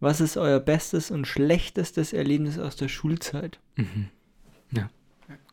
[0.00, 3.60] was ist euer bestes und schlechtestes Erlebnis aus der Schulzeit?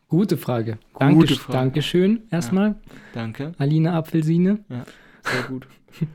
[0.08, 0.80] Gute Frage.
[0.94, 1.58] Gute Danke, Frage.
[1.60, 2.76] Dankeschön erstmal,
[3.14, 3.52] Danke.
[3.60, 4.60] Alina Apfelsine.
[5.24, 5.68] Sehr gut.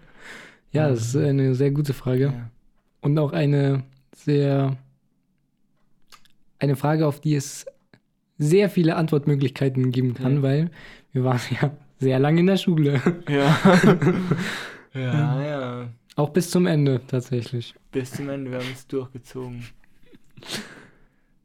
[0.75, 2.25] Ja, das ist eine sehr gute Frage.
[2.27, 2.51] Ja.
[3.01, 3.85] Und auch eine
[4.15, 4.77] sehr,
[6.59, 7.67] eine Frage, auf die es
[8.39, 10.43] sehr viele Antwortmöglichkeiten geben kann, Ja.
[10.43, 10.71] weil
[11.13, 13.01] wir waren ja sehr lange in der Schule.
[13.29, 13.57] Ja.
[14.95, 15.89] ja, ja.
[16.17, 17.75] Auch bis zum Ende tatsächlich.
[17.91, 19.65] Bis zum Ende, wir haben es durchgezogen.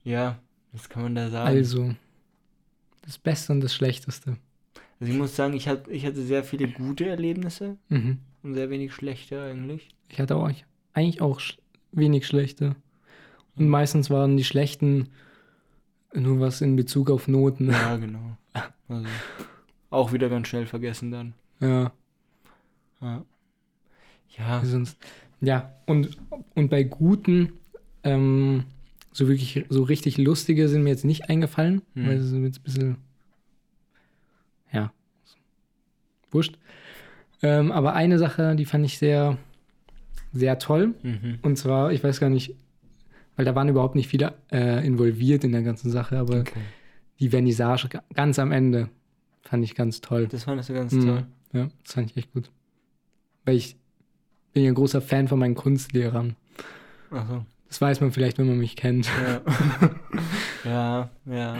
[0.03, 0.37] Ja,
[0.71, 1.47] was kann man da sagen?
[1.47, 1.91] Also,
[3.03, 4.37] das Beste und das Schlechteste.
[4.99, 8.19] Also ich muss sagen, ich, hat, ich hatte sehr viele gute Erlebnisse Mhm.
[8.43, 9.89] Und sehr wenig schlechte eigentlich.
[10.09, 10.51] Ich hatte auch
[10.93, 11.39] eigentlich auch
[11.91, 12.75] wenig schlechte.
[13.55, 15.09] Und meistens waren die schlechten
[16.13, 17.69] nur was in Bezug auf Noten.
[17.71, 18.37] Ja, genau.
[18.87, 19.07] Also,
[19.89, 21.33] auch wieder ganz schnell vergessen dann.
[21.59, 21.91] Ja,
[23.01, 23.23] Ja.
[24.37, 24.97] Ja, sonst.
[25.41, 26.17] Ja, und,
[26.55, 27.53] und bei guten,
[28.03, 28.65] ähm,
[29.11, 32.07] so wirklich, so richtig lustige sind mir jetzt nicht eingefallen, Hm.
[32.07, 32.97] weil sie sind jetzt ein bisschen,
[34.71, 34.93] ja,
[36.31, 36.57] wurscht.
[37.41, 39.37] Ähm, aber eine Sache, die fand ich sehr,
[40.33, 40.93] sehr toll.
[41.03, 41.39] mhm.
[41.41, 42.55] Und zwar, ich weiß gar nicht,
[43.35, 46.59] weil da waren überhaupt nicht viele äh, involviert in der ganzen Sache, aber okay.
[47.19, 48.89] die Vernissage ga- ganz am Ende
[49.41, 50.27] fand ich ganz toll.
[50.27, 51.05] Das fandest du ganz Mhm.
[51.05, 51.25] toll.
[51.53, 52.51] Ja, das fand ich echt gut.
[53.45, 53.77] Weil ich
[54.53, 56.35] bin ja ein großer Fan von meinen Kunstlehrern.
[57.11, 57.45] Achso.
[57.69, 59.07] Das weiß man vielleicht, wenn man mich kennt.
[59.23, 59.41] Ja.
[60.65, 61.57] ja, ja.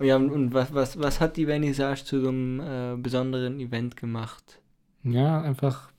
[0.00, 4.60] Ja, und- was, was, was hat die Vernissage zu so einem äh, besonderen Event gemacht?
[5.02, 5.90] Ja, einfach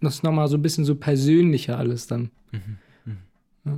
[0.00, 2.30] das ist nochmal so ein bisschen so persönlicher alles dann.
[3.64, 3.76] Ja.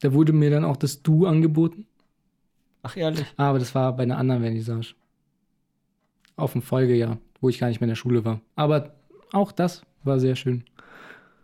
[0.00, 1.86] Da wurde mir dann auch das Du angeboten,
[2.82, 3.26] Ach, ehrlich?
[3.36, 4.94] aber das war bei einer anderen Vernissage.
[6.36, 8.40] Auf dem Folgejahr, wo ich gar nicht mehr in der Schule war.
[8.54, 8.94] Aber
[9.32, 10.64] auch das war sehr schön.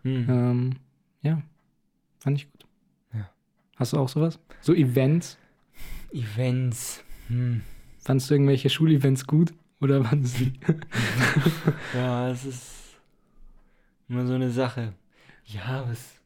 [0.03, 0.25] Hm.
[0.29, 0.75] Ähm,
[1.21, 1.41] ja,
[2.19, 2.65] fand ich gut.
[3.13, 3.29] Ja.
[3.75, 4.39] Hast du auch sowas?
[4.61, 5.37] So Events?
[6.13, 7.03] Events.
[7.27, 7.61] Hm.
[7.99, 9.53] Fandst du irgendwelche Schulevents gut?
[9.81, 10.45] Oder fandest du
[11.93, 12.97] Ja, es ist
[14.07, 14.93] immer so eine Sache.
[15.45, 16.21] Ja, was.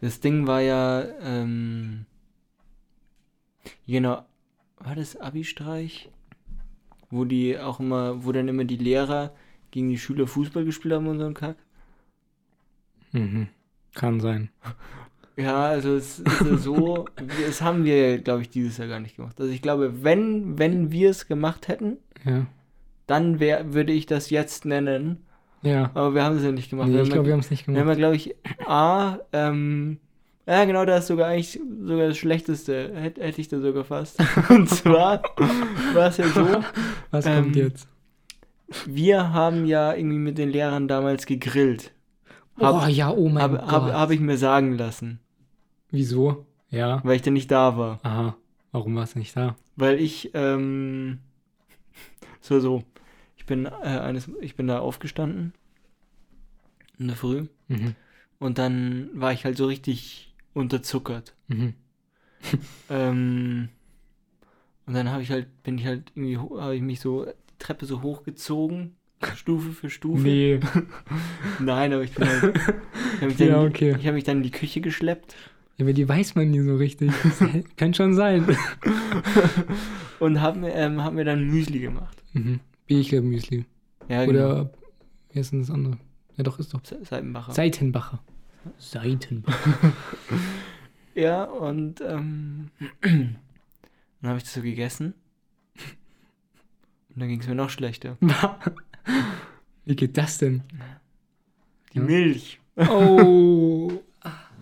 [0.00, 2.04] Das Ding war ja, ähm,
[3.86, 4.26] genau,
[4.78, 6.10] war das Abi-Streich?
[7.10, 9.34] Wo die auch immer, wo dann immer die Lehrer
[9.70, 11.56] gegen die Schüler Fußball gespielt haben und so ein Kack?
[13.12, 13.48] Mhm.
[13.94, 14.50] Kann sein.
[15.36, 17.04] Ja, also es ist so,
[17.46, 19.38] das haben wir, glaube ich, dieses Jahr gar nicht gemacht.
[19.40, 22.46] Also ich glaube, wenn, wenn wir es gemacht hätten, Ja.
[23.06, 25.26] dann wär, würde ich das jetzt nennen.
[25.62, 25.90] Ja.
[25.94, 26.88] Aber wir haben es ja nicht gemacht.
[26.88, 27.98] Nee, ich glaube, wir haben es nicht wir haben gemacht.
[27.98, 28.34] ja, glaube ich,
[28.66, 29.98] A, ähm,
[30.46, 32.92] ja genau, das ist sogar eigentlich sogar das Schlechteste.
[32.94, 34.18] Hätte, hätte ich da sogar fast.
[34.48, 35.22] Und zwar
[35.94, 36.46] war es ja so,
[37.10, 37.88] Was ähm, kommt jetzt?
[38.86, 41.92] wir haben ja irgendwie mit den Lehrern damals gegrillt.
[42.58, 43.70] oh Hab, ja, oh mein hab, Gott.
[43.70, 45.20] hab, hab ich mir sagen lassen,
[45.90, 46.46] Wieso?
[46.68, 47.00] Ja.
[47.04, 48.00] weil ich da nicht da war.
[48.02, 48.36] Aha.
[48.72, 49.56] Warum warst du nicht da?
[49.76, 51.20] Weil ich, ähm,
[52.40, 52.82] so, so,
[53.36, 55.52] ich bin, äh, eines, ich bin da aufgestanden
[56.98, 57.94] in der Früh Mhm.
[58.38, 61.34] und dann war ich halt so richtig unterzuckert.
[61.48, 61.74] Mhm.
[62.90, 63.68] Ähm,
[64.86, 67.86] und dann habe ich halt, bin ich halt irgendwie, habe ich mich so die Treppe
[67.86, 68.94] so hochgezogen,
[69.34, 70.22] Stufe für Stufe.
[70.22, 70.60] Nee.
[71.60, 72.62] Nein, aber ich bin halt, ich
[73.16, 73.96] habe mich, dann- Ja, okay.
[73.98, 75.34] ich hab mich dann in die Küche geschleppt
[75.78, 77.12] Ja, aber die weiß man nie so richtig.
[77.76, 78.46] Kann schon sein.
[80.20, 82.22] und habe mir, ähm, hab mir dann Müsli gemacht.
[82.32, 82.60] Mhm.
[82.86, 83.66] Beechler Müsli.
[84.08, 84.30] Ja, genau.
[84.30, 84.70] Oder,
[85.32, 85.98] wie ist denn das andere?
[86.36, 86.80] Ja, doch, ist doch.
[86.84, 87.52] Se- Seitenbacher.
[87.52, 88.22] Seitenbacher.
[88.78, 89.92] Seitenbacher.
[91.14, 92.70] Ja, und ähm,
[93.02, 93.36] dann
[94.22, 95.14] habe ich das so gegessen.
[97.10, 98.16] Und dann ging es mir noch schlechter.
[99.84, 100.62] Wie geht das denn?
[101.92, 102.04] Die Ja.
[102.04, 102.60] Milch.
[102.76, 103.90] Oh.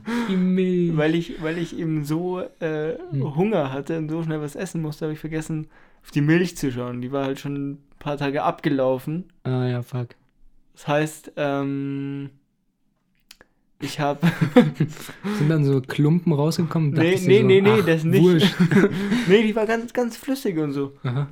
[0.28, 0.96] Die Milch.
[0.96, 3.36] Weil ich, weil ich eben so äh, Hm.
[3.36, 5.68] Hunger hatte und so schnell was essen musste, habe ich vergessen,
[6.02, 7.00] auf die Milch zu schauen.
[7.00, 9.24] Die war halt schon ein paar Tage abgelaufen.
[9.44, 10.08] Ah ja, fuck.
[10.74, 12.30] Das heißt, ähm,
[13.80, 14.20] Ich habe.
[15.38, 16.90] Sind dann so Klumpen rausgekommen?
[16.90, 18.22] nee, nee, so, nee, nee, ach, das nicht.
[18.22, 18.54] Wurscht.
[19.28, 20.92] nee, die war ganz, ganz flüssig und so.
[21.02, 21.28] Aha.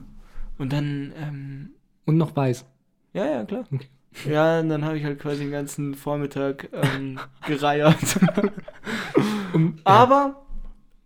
[0.58, 1.70] Und dann, ähm,
[2.04, 2.64] Und noch weiß.
[3.14, 3.64] ja, ja, klar.
[3.72, 3.86] Okay.
[4.28, 7.96] Ja, und dann habe ich halt quasi den ganzen Vormittag ähm, gereiert.
[9.54, 10.42] Um, Aber,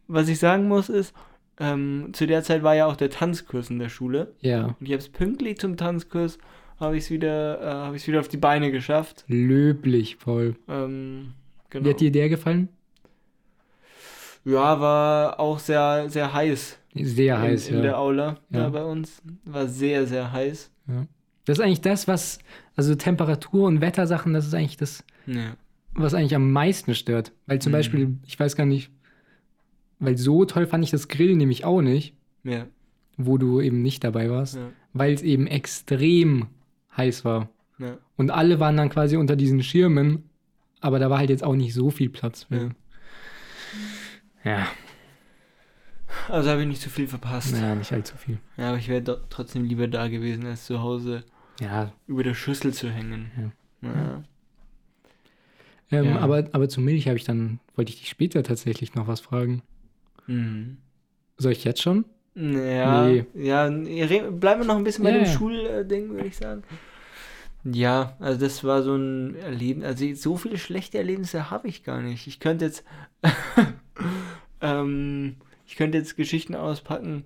[0.08, 1.14] was ich sagen muss, ist,
[1.58, 4.34] ähm, zu der Zeit war ja auch der Tanzkurs in der Schule.
[4.40, 6.38] ja, Und ich habe es pünktlich zum Tanzkurs,
[6.78, 9.24] habe ich es wieder, äh, habe wieder auf die Beine geschafft.
[9.28, 10.56] löblich, Paul.
[10.68, 11.32] Ähm,
[11.70, 11.86] genau.
[11.86, 12.68] Wie hat dir der gefallen?
[14.44, 16.78] Ja, war auch sehr, sehr heiß.
[16.94, 17.82] Sehr heiß, in, in ja.
[17.90, 18.60] der Aula Ja.
[18.64, 19.20] da bei uns.
[19.44, 20.70] War sehr, sehr heiß.
[21.46, 22.38] Das ist eigentlich das, was,
[22.76, 25.56] also Temperatur und Wettersachen, das ist eigentlich das, Ja.
[25.94, 27.32] was eigentlich am meisten stört.
[27.46, 27.76] Weil zum Mhm.
[27.76, 28.90] Beispiel, ich weiß gar nicht,
[29.98, 32.66] weil so toll fand ich das Grillen nämlich auch nicht, Ja.
[33.16, 34.68] wo du eben nicht dabei warst, Ja.
[34.92, 36.48] weil es eben extrem
[36.96, 37.48] heiß war.
[37.78, 37.96] ja.
[38.16, 40.28] Und alle waren dann quasi unter diesen Schirmen,
[40.80, 42.70] aber da war halt jetzt auch nicht so viel Platz für.
[44.44, 44.66] Ja,
[46.28, 47.52] Also habe ich nicht zu viel verpasst.
[47.52, 48.38] naja, nicht allzu viel.
[48.56, 51.24] Ja, aber ich wäre trotzdem lieber da gewesen, als zu Hause
[51.60, 53.52] Ja, über der Schüssel zu hängen.
[53.82, 53.88] Ja.
[53.88, 54.24] ähm,
[55.90, 56.18] Ja.
[56.18, 59.62] Aber, aber zu Milch habe ich dann, wollte ich dich später tatsächlich noch was fragen.
[60.26, 60.78] Mhm.
[61.38, 62.04] Soll ich jetzt schon?
[62.34, 63.24] Ja, Nee.
[63.34, 65.32] ja, bleiben wir noch ein bisschen bei Ja, dem ja.
[65.32, 66.62] Schulding, würde ich sagen.
[67.64, 72.00] Ja, also das war so ein Erleben, also so viele schlechte Erlebnisse habe ich gar
[72.02, 72.26] nicht.
[72.26, 72.84] Ich könnte jetzt,
[74.60, 77.24] ähm, ich könnte jetzt Geschichten auspacken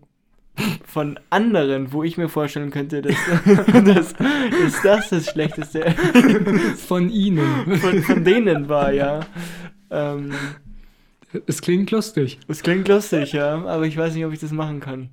[0.85, 3.17] von anderen, wo ich mir vorstellen könnte, dass,
[3.85, 5.91] dass, dass das das schlechteste
[6.77, 7.77] Von Ihnen.
[7.79, 9.21] von, von denen war, ja.
[9.91, 10.33] Ähm,
[11.47, 12.39] Es klingt lustig.
[12.49, 15.11] das klingt lustig, ja, aber ich weiß nicht, ob ich das machen kann.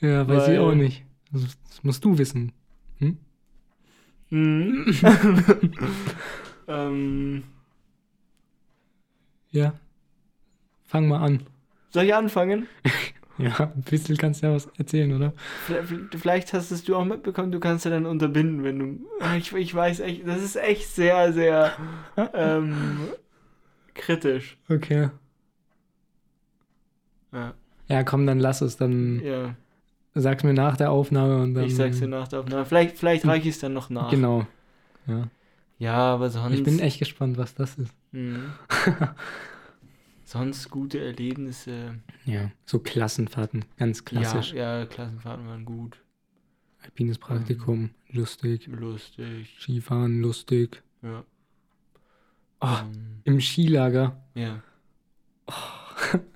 [0.00, 1.04] Ja, weiß ich Weil- auch nicht.
[1.32, 2.52] Das, das musst du wissen.
[2.98, 3.18] Hm?
[4.30, 4.86] Mhm.
[6.68, 7.42] ähm,
[9.50, 9.72] Ja.
[10.84, 11.42] Fang mal an.
[11.90, 12.66] soll ich anfangen?
[13.38, 15.32] Ja, ein bisschen kannst du ja was erzählen, oder?
[16.16, 18.98] Vielleicht- hast es du auch mitbekommen, du kannst ja dann unterbinden, wenn du.
[19.36, 21.72] Ich, ich weiß echt, das ist echt sehr, sehr
[22.34, 22.98] ähm,
[23.94, 24.56] kritisch.
[24.68, 25.10] Okay.
[27.32, 27.54] Ja,
[27.88, 28.76] Ja, komm, dann lass es.
[28.76, 29.54] Dann ja.
[30.14, 31.64] sag's mir nach der Aufnahme und dann.
[31.64, 32.64] ich sag's dir nach der Aufnahme.
[32.64, 34.10] Vielleicht, vielleicht reiche ich es dann noch nach.
[34.10, 34.46] Genau.
[35.06, 35.28] Ja.
[35.78, 36.54] Ja, aber sonst.
[36.54, 37.94] Ich bin echt gespannt, was das ist.
[38.12, 38.52] Mhm.
[40.28, 42.00] sonst gute Erlebnisse.
[42.26, 42.50] Ja.
[42.66, 44.52] So Klassenfahrten, ganz klassisch.
[44.52, 45.98] Ja, ja, Klassenfahrten waren gut.
[46.82, 48.66] Alpines Praktikum, lustig.
[48.68, 49.56] Lustig.
[49.58, 50.82] Skifahren, lustig.
[51.02, 51.24] Ja.
[52.60, 54.22] Oh, Ähm, im Skilager.
[54.34, 54.62] ja.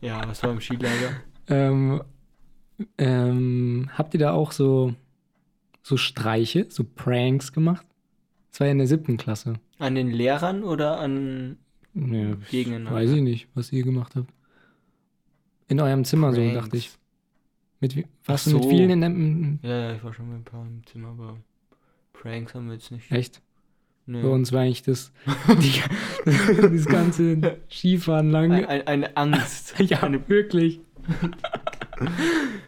[0.00, 1.11] Ja, was war im Skilager?
[1.48, 2.00] Ähm,
[2.98, 4.94] ähm, habt ihr da auch so,
[5.83, 7.85] so Streiche, so Pranks gemacht?
[8.50, 9.55] Das war ja in der siebten Klasse.
[9.78, 11.59] An den Lehrern oder an.
[11.94, 12.92] Ja, Gegeneinander.
[12.98, 14.33] Weiß ich nicht, was ihr gemacht habt.
[15.68, 16.55] In eurem Zimmer so, Pranks?
[16.55, 16.90] dachte ich.
[17.81, 18.70] Mit, warst Ach du mit so.
[18.70, 19.59] vielen in dem.
[19.62, 21.37] Ja, ja, ich war schon mit ein paar im Zimmer, aber
[22.12, 23.11] Pranks haben wir jetzt nicht.
[23.11, 23.42] Echt?
[24.07, 24.22] Nö.
[24.22, 25.12] Bei uns war eigentlich das,
[25.61, 25.81] die,
[26.24, 28.52] das ganze Skifahren lang.
[28.52, 29.74] Ein, ein, eine Angst.
[29.78, 30.81] ja, Eine, wirklich.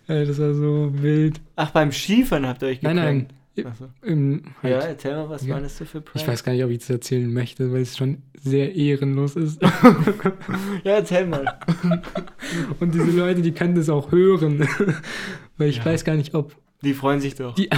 [0.06, 1.40] Das war so wild.
[1.56, 3.28] ach, beim Skifahren habt ihr euch Nein, nein.
[3.56, 3.88] So.
[4.02, 5.60] Im, halt, Ja, erzähl mal, was Ja.
[5.60, 6.22] das so für Pranks?
[6.22, 9.62] Ich weiß gar nicht, ob ich das erzählen möchte, weil es schon sehr ehrenlos ist.
[10.84, 11.58] Ja, erzähl mal.
[12.80, 14.66] Und diese Leute, die können das auch hören.
[15.56, 15.84] weil ich Ja.
[15.86, 17.54] weiß gar nicht, ob Die freuen sich doch.
[17.54, 17.70] die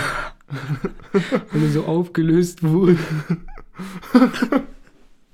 [1.53, 2.99] alle so aufgelöst wurden.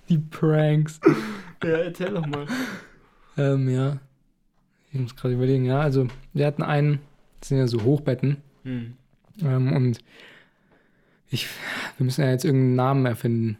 [0.08, 1.00] die Pranks.
[1.62, 2.46] Ja, erzähl doch mal.
[3.38, 3.98] Ähm, ja.
[4.92, 6.98] Ich muss gerade überlegen, ja, also wir hatten einen,
[7.40, 8.38] das sind ja so Hochbetten.
[8.64, 8.94] Hm.
[9.40, 9.98] Ähm, und
[11.32, 11.48] ich,
[11.98, 13.58] wir müssen ja jetzt irgendeinen Namen erfinden.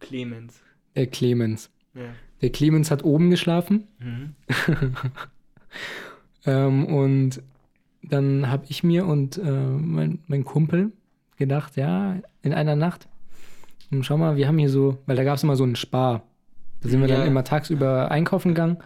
[0.00, 0.60] Clemens.
[0.94, 1.70] Der Clemens.
[1.94, 2.02] Ja.
[2.42, 3.86] Der Clemens hat oben geschlafen.
[3.98, 4.34] Mhm.
[6.46, 7.42] Ähm, und
[8.02, 10.92] dann habe ich mir und äh, mein, mein Kumpel
[11.36, 13.08] gedacht, ja, in einer Nacht,
[13.90, 16.22] und schau mal, wir haben hier so, weil da gab es immer so einen Spar.
[16.82, 17.18] Da sind wir Ja.
[17.18, 18.78] dann immer tagsüber einkaufen gegangen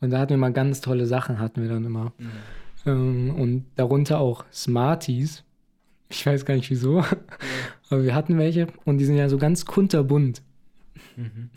[0.00, 2.12] und da hatten wir mal ganz tolle Sachen, hatten wir dann immer.
[2.18, 2.30] Mhm.
[2.86, 5.42] Ähm, und darunter auch Smarties.
[6.10, 7.04] Ich weiß gar nicht wieso,
[7.90, 10.42] aber wir hatten welche und die sind ja so ganz kunterbunt.
[11.16, 11.50] Mhm.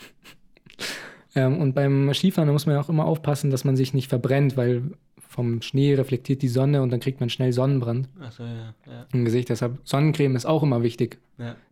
[1.35, 4.09] Ähm, und beim Skifahren da muss man ja auch immer aufpassen, dass man sich nicht
[4.09, 4.91] verbrennt, weil
[5.31, 9.23] vom Schnee reflektiert die Sonne und dann kriegt man schnell Sonnenbrand Achso, ja, ja, im
[9.23, 9.47] Gesicht.
[9.47, 11.19] Deshalb Sonnencreme ist auch immer wichtig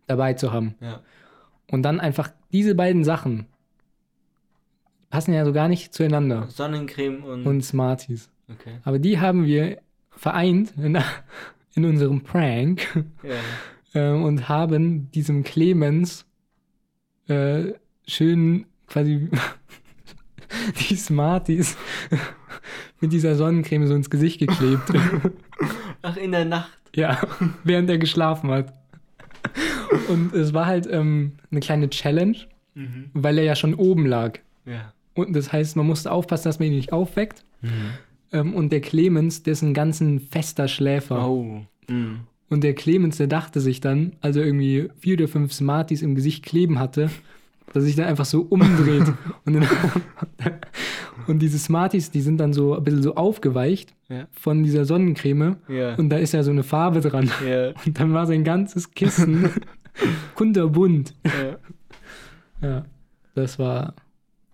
[0.06, 0.74] dabei zu haben.
[1.70, 3.46] Und dann einfach diese beiden Sachen
[5.10, 6.46] passen ja so gar nicht zueinander.
[6.48, 7.46] Sonnencreme und.
[7.46, 8.30] Und Smarties.
[8.48, 8.78] okay.
[8.84, 9.78] Aber die haben wir
[10.10, 10.98] vereint in,
[11.84, 12.86] in unserem Prank
[13.22, 13.34] Ja.
[13.94, 16.26] ähm, und haben diesem Clemens
[17.28, 17.72] äh,
[18.06, 19.28] schön quasi
[20.88, 21.76] die Smarties
[23.00, 24.82] mit dieser Sonnencreme so ins Gesicht geklebt.
[26.02, 26.78] Ach, in der Nacht.
[26.94, 27.20] ja,
[27.64, 28.74] während er geschlafen hat.
[30.08, 32.36] Und es war halt ähm, eine kleine Challenge,
[32.74, 33.10] Mhm.
[33.14, 34.38] weil er ja schon oben lag.
[34.64, 34.92] Ja.
[35.14, 37.44] Und das heißt, man musste aufpassen, dass man ihn nicht aufweckt.
[38.32, 41.28] Ähm, und der Clemens, der ist ein ganz ein fester Schläfer.
[41.28, 41.62] Oh.
[41.88, 42.20] Mhm.
[42.48, 46.14] Und der Clemens, der dachte sich dann, als er irgendwie vier oder fünf Smarties im
[46.16, 47.10] Gesicht kleben hatte,
[47.66, 49.12] dass er sich dann einfach so umdreht.
[49.44, 49.68] und, dann,
[51.28, 54.26] und diese Smarties, die sind dann so ein bisschen so aufgeweicht Ja.
[54.32, 55.56] von dieser Sonnencreme.
[55.68, 55.94] Ja.
[55.94, 57.30] Und da ist ja so eine Farbe dran.
[57.48, 57.68] ja.
[57.86, 59.48] Und dann war sein ganzes Kissen
[60.34, 61.14] kunterbunt.
[61.24, 61.58] ja.
[62.62, 62.84] Ja,
[63.34, 63.94] das war.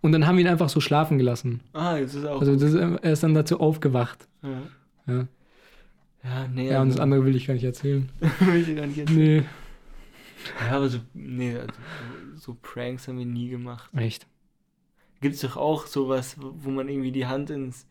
[0.02, 1.60] Und dann haben wir ihn einfach so schlafen gelassen.
[1.72, 2.40] Ah, jetzt ist auch.
[2.40, 4.28] Also das, er ist dann dazu aufgewacht.
[4.42, 4.62] ja.
[5.08, 5.26] Ja,
[6.24, 6.68] ja, nee.
[6.70, 8.08] ja und das also- andere will ich gar nicht erzählen.
[8.40, 9.18] will ich gar nicht erzählen.
[9.18, 9.42] Nee,
[10.68, 11.72] Ja, aber so, nee, also,
[12.36, 13.88] so Pranks haben wir nie gemacht.
[13.94, 14.26] echt.
[15.20, 17.86] Gibt's doch auch sowas, wo man irgendwie die Hand ins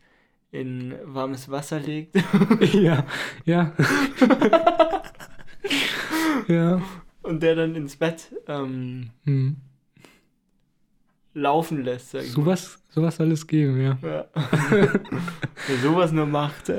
[0.52, 2.14] in warmes Wasser legt
[2.72, 3.04] ja,
[3.44, 3.72] ja.
[6.48, 6.80] ja.
[7.22, 9.56] und der dann ins Bett ähm, Hm.
[11.36, 12.32] Laufen lässt, sag ich.
[12.32, 13.98] Sowas, sowas soll es geben, ja.
[14.02, 14.26] Ja.
[14.70, 16.72] Wer sowas nur macht.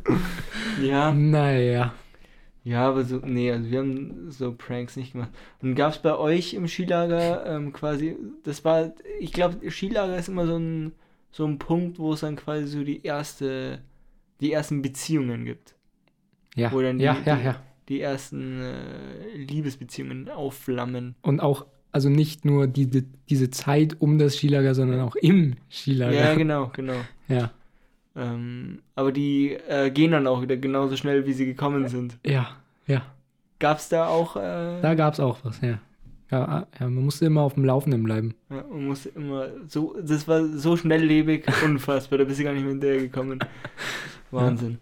[0.82, 1.12] ja.
[1.12, 1.94] Naja.
[2.64, 5.30] Ja, aber so, nee, also wir haben so Pranks nicht gemacht.
[5.62, 10.28] Und gab es bei euch im Skilager ähm, quasi, das war, ich glaube, Skilager ist
[10.28, 10.92] immer so ein,
[11.30, 13.80] so ein Punkt, wo es dann quasi so die erste,
[14.40, 15.74] die ersten Beziehungen gibt.
[16.54, 17.62] Ja, Wo dann die, ja, ja, die, ja.
[17.88, 21.14] die ersten äh, Liebesbeziehungen aufflammen.
[21.22, 26.12] Und auch, also nicht nur die, diese Zeit um das Skilager, sondern auch im Skilager.
[26.14, 26.94] Ja, genau, genau.
[27.28, 27.50] Ja,
[28.16, 32.18] Ähm, aber die äh, gehen dann auch wieder genauso schnell, wie sie gekommen sind.
[32.24, 32.48] ja,
[32.86, 33.02] ja.
[33.58, 35.78] Gab es da auch, äh, Da gab es auch was, ja.
[36.30, 36.66] ja.
[36.78, 38.34] Ja, man musste immer auf dem Laufenden bleiben.
[38.50, 42.62] Ja, man musste immer so, das war so schnelllebig, unfassbar, da bist du gar nicht
[42.62, 43.40] mehr hinterher gekommen.
[44.30, 44.72] Wahnsinn.
[44.72, 44.78] Ja,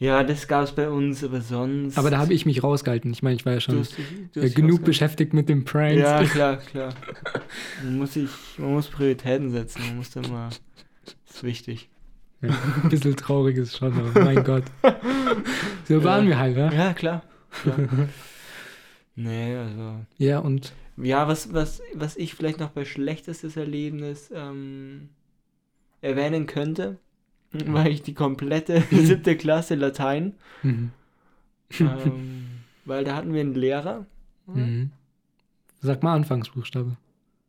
[0.00, 1.98] das gab es bei uns, aber sonst.
[1.98, 3.12] Aber da habe ich mich rausgehalten.
[3.12, 5.48] Ich meine, ich war ja Du schon hast dich- du äh, hast genug beschäftigt mit
[5.48, 5.98] den Pranks.
[6.00, 6.94] Ja, klar, klar.
[7.84, 10.48] Man muss, sich, man muss Prioritäten setzen, man muss da mal.
[11.26, 11.88] Das ist wichtig.
[12.42, 12.48] Ja,
[12.82, 14.64] ein bisschen traurig ist schon, aber mein Gott.
[15.86, 16.70] So waren wir halt, ne?
[16.74, 17.22] Ja, klar.
[17.62, 17.76] klar.
[19.16, 19.96] nee, also.
[20.16, 25.10] Ja, und Ja, was, was, was ich vielleicht noch bei schlechtestes Erlebnis ähm,
[26.00, 26.98] erwähnen könnte,
[27.66, 30.34] war ich die komplette siebte Klasse Latein.
[30.62, 30.90] mhm.
[31.80, 32.46] ähm,
[32.84, 34.06] weil da hatten wir einen Lehrer,
[34.46, 34.90] Mhm.
[35.80, 36.96] Sag mal Anfangsbuchstabe.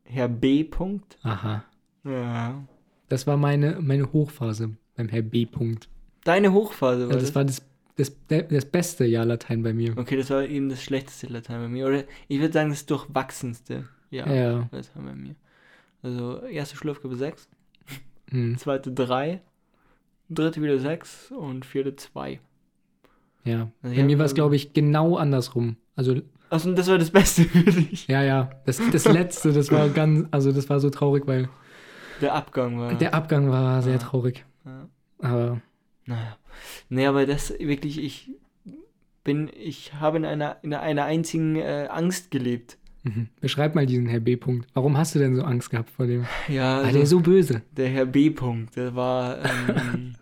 [0.04, 0.62] Herr B.
[0.62, 1.18] Punkt.
[1.22, 1.64] Aha.
[2.04, 2.62] Ja.
[3.08, 5.44] Das war meine, meine Hochphase beim Herr B.
[5.46, 5.88] Punkt.
[6.24, 7.62] Deine Hochphase war Ja, das war das,
[7.96, 9.98] das, das beste Jahr Latein bei mir.
[9.98, 11.86] Okay, das war eben das schlechteste Latein bei mir.
[11.88, 14.68] Oder ich würde sagen, das durchwachsenste Jahr Ja.
[14.70, 15.34] Latein bei mir.
[16.02, 17.48] Also erste Schulaufgabe 6,
[18.30, 18.56] Mhm.
[18.58, 19.40] zweite 3,
[20.34, 22.40] dritte wieder 6 und vierte 2.
[23.44, 23.70] Ja.
[23.82, 25.76] Also Bei mir war es, glaube ich, genau andersrum.
[25.96, 26.12] Also,
[26.50, 28.06] und das war das Beste für dich.
[28.08, 28.50] ja, ja.
[28.66, 31.48] Das, das letzte, das war ganz, also das war so traurig, weil
[32.20, 32.94] Der Abgang war.
[32.94, 33.98] der Abgang war sehr Ja.
[33.98, 34.44] traurig.
[34.64, 34.88] ja.
[35.20, 35.60] Aber
[36.06, 36.36] Naja.
[36.88, 38.30] Nee, aber das wirklich, ich
[39.24, 42.76] bin, ich habe in einer, in einer einzigen äh, Angst gelebt.
[43.04, 43.28] mhm.
[43.40, 44.36] beschreib mal diesen Herr B.
[44.36, 44.68] Punkt.
[44.74, 46.26] Warum hast du denn so Angst gehabt vor dem?
[46.48, 47.62] Ja, Ah, also, der ist so böse.
[47.72, 48.30] der Herr B.
[48.30, 50.14] Punkt, der war ähm,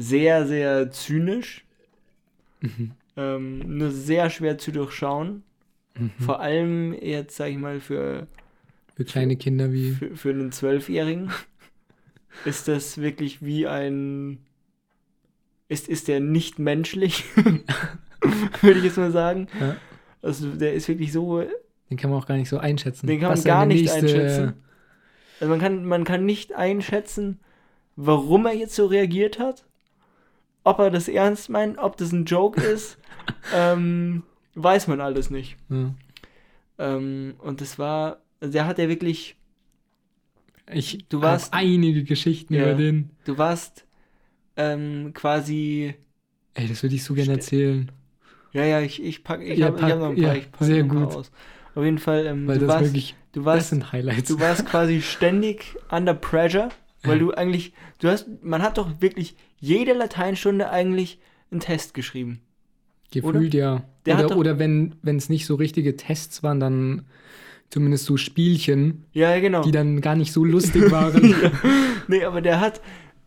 [0.00, 1.64] sehr, sehr zynisch,
[2.60, 2.90] Mhm.
[3.16, 5.42] ähm, nur sehr schwer zu durchschauen.
[5.98, 6.10] Mhm.
[6.18, 8.26] Vor allem jetzt, sag ich mal, für,
[8.96, 9.92] Für kleine Kinder wie.
[9.92, 11.30] für, für einen Zwölfjährigen
[12.44, 14.38] ist das wirklich wie ein.
[15.68, 17.24] Ist, ist der nicht menschlich,
[18.62, 19.48] würde ich jetzt mal sagen.
[19.60, 19.76] Ja.
[20.22, 21.42] Also der ist wirklich so
[21.90, 23.06] Den kann man auch gar nicht so einschätzen.
[23.06, 24.54] Den kann man gar nicht nächste- einschätzen.
[25.40, 27.38] Also man kann, man kann nicht einschätzen,
[27.96, 29.64] warum er jetzt so reagiert hat.
[30.68, 32.98] Ob er das ernst meint, ob das ein Joke ist,
[33.54, 34.22] ähm,
[34.54, 35.56] weiß man alles nicht.
[35.70, 35.94] Ja.
[36.78, 39.36] Ähm, und das war, also der hat ja wirklich,
[40.70, 42.64] Ich Du warst- einige Geschichten Ja.
[42.64, 43.10] über den.
[43.24, 43.86] du warst
[44.56, 45.94] ähm, quasi,
[46.54, 47.90] Ey, das würde ich so gerne erzählen.
[48.52, 50.50] ja, ja, ich, ich pack, ich Ja, habe pack- hab noch ein ja, paar, ich
[50.52, 51.16] pack sehr noch ein paar gut.
[51.16, 51.32] aus.
[51.74, 54.28] Auf jeden Fall, ähm, Weil du, das warst, wirklich, du das warst, sind Highlights.
[54.28, 56.68] du warst quasi ständig under pressure,
[57.04, 57.24] weil Ja.
[57.24, 61.18] du eigentlich, du hast, man hat doch wirklich jede Lateinstunde eigentlich
[61.50, 62.40] einen Test geschrieben.
[63.10, 63.84] Gefühlt ja.
[64.04, 67.06] Der oder oder wenn es nicht so richtige Tests waren, dann
[67.70, 69.62] zumindest so Spielchen, Ja, genau.
[69.62, 71.34] die dann gar nicht so lustig waren.
[72.06, 72.80] Nee, aber der hat,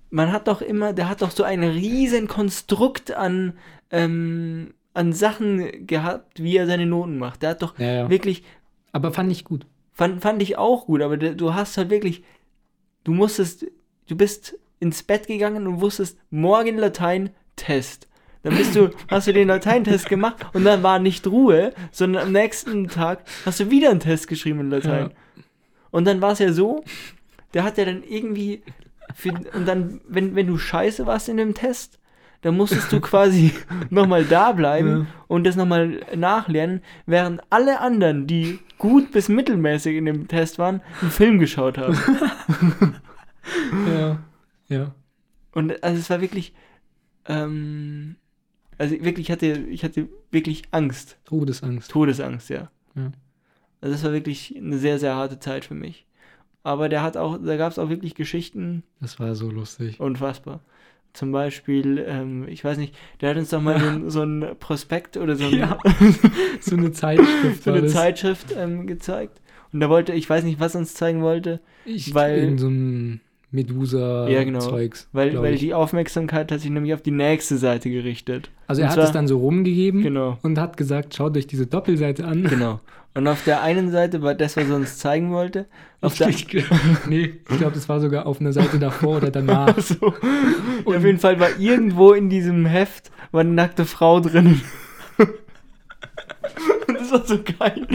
[0.09, 3.53] man hat doch immer, der hat doch so ein riesen Konstrukt an,
[3.91, 7.43] ähm, an Sachen gehabt, wie er seine Noten macht.
[7.43, 8.09] Der hat doch ja, ja.
[8.09, 8.43] wirklich
[8.91, 9.65] Aber fand ich gut.
[9.93, 12.23] Fand, fand ich auch gut, aber du hast halt wirklich,
[13.03, 13.67] du musstest,
[14.07, 18.09] du bist ins Bett gegangen und wusstest, morgen Latein, Test.
[18.43, 22.31] Dann bist du, hast du den Lateintest gemacht und dann war nicht Ruhe, sondern am
[22.33, 25.11] nächsten Tag hast du wieder einen Test geschrieben in Latein.
[25.11, 25.43] Ja.
[25.91, 26.83] Und dann war es ja so,
[27.53, 28.63] der hat ja dann irgendwie,
[29.13, 31.99] für, und dann, wenn, wenn du scheiße warst in dem Test,
[32.41, 33.53] dann musstest du quasi
[33.91, 35.05] nochmal da bleiben Ja.
[35.27, 40.81] und das nochmal nachlernen, während alle anderen, die gut bis mittelmäßig in dem Test waren,
[41.01, 41.95] einen Film geschaut haben.
[43.95, 44.19] Ja.
[44.71, 44.95] Ja.
[45.53, 46.53] Und also es war wirklich,
[47.27, 48.15] ähm,
[48.77, 51.91] also wirklich, ich hatte, ich hatte wirklich Angst, Todesangst.
[51.91, 52.71] Todesangst, ja.
[52.95, 53.11] Ja.
[53.81, 56.05] Also das war wirklich eine sehr, sehr harte Zeit für mich.
[56.63, 59.99] Aber der hat auch, da gab es auch wirklich Geschichten, Das war so lustig.
[59.99, 60.61] unfassbar.
[61.13, 64.55] Zum Beispiel, ähm, ich weiß nicht, der hat uns doch mal so, ein, so ein
[64.59, 65.77] Prospekt oder so, ein, Ja.
[66.61, 67.63] So eine Zeitschrift.
[67.63, 67.87] so eine.
[67.87, 69.41] Zeitschrift ähm, gezeigt.
[69.73, 72.67] Und da wollte, ich weiß nicht, was er uns zeigen wollte, Ich, weil- Irgend so
[73.53, 74.59] ein Ja, genau.
[74.59, 75.09] Medusa-Zeugs.
[75.11, 75.59] weil, weil ich.
[75.59, 78.49] die Aufmerksamkeit hat sich nämlich auf die nächste Seite gerichtet.
[78.67, 80.37] Also er und hat es dann so rumgegeben Genau.
[80.41, 82.43] und hat gesagt, schaut euch diese Doppelseite an.
[82.43, 82.79] Genau.
[83.13, 85.65] Und auf der einen Seite war das, was er uns zeigen wollte.
[85.99, 86.47] Auf der Ich,
[87.07, 89.77] nee, ich glaube, das war sogar auf einer Seite davor oder danach.
[89.79, 90.13] so.
[90.85, 94.61] auf jeden Fall war irgendwo in diesem Heft war eine nackte Frau drin.
[97.11, 97.87] Das war so geil,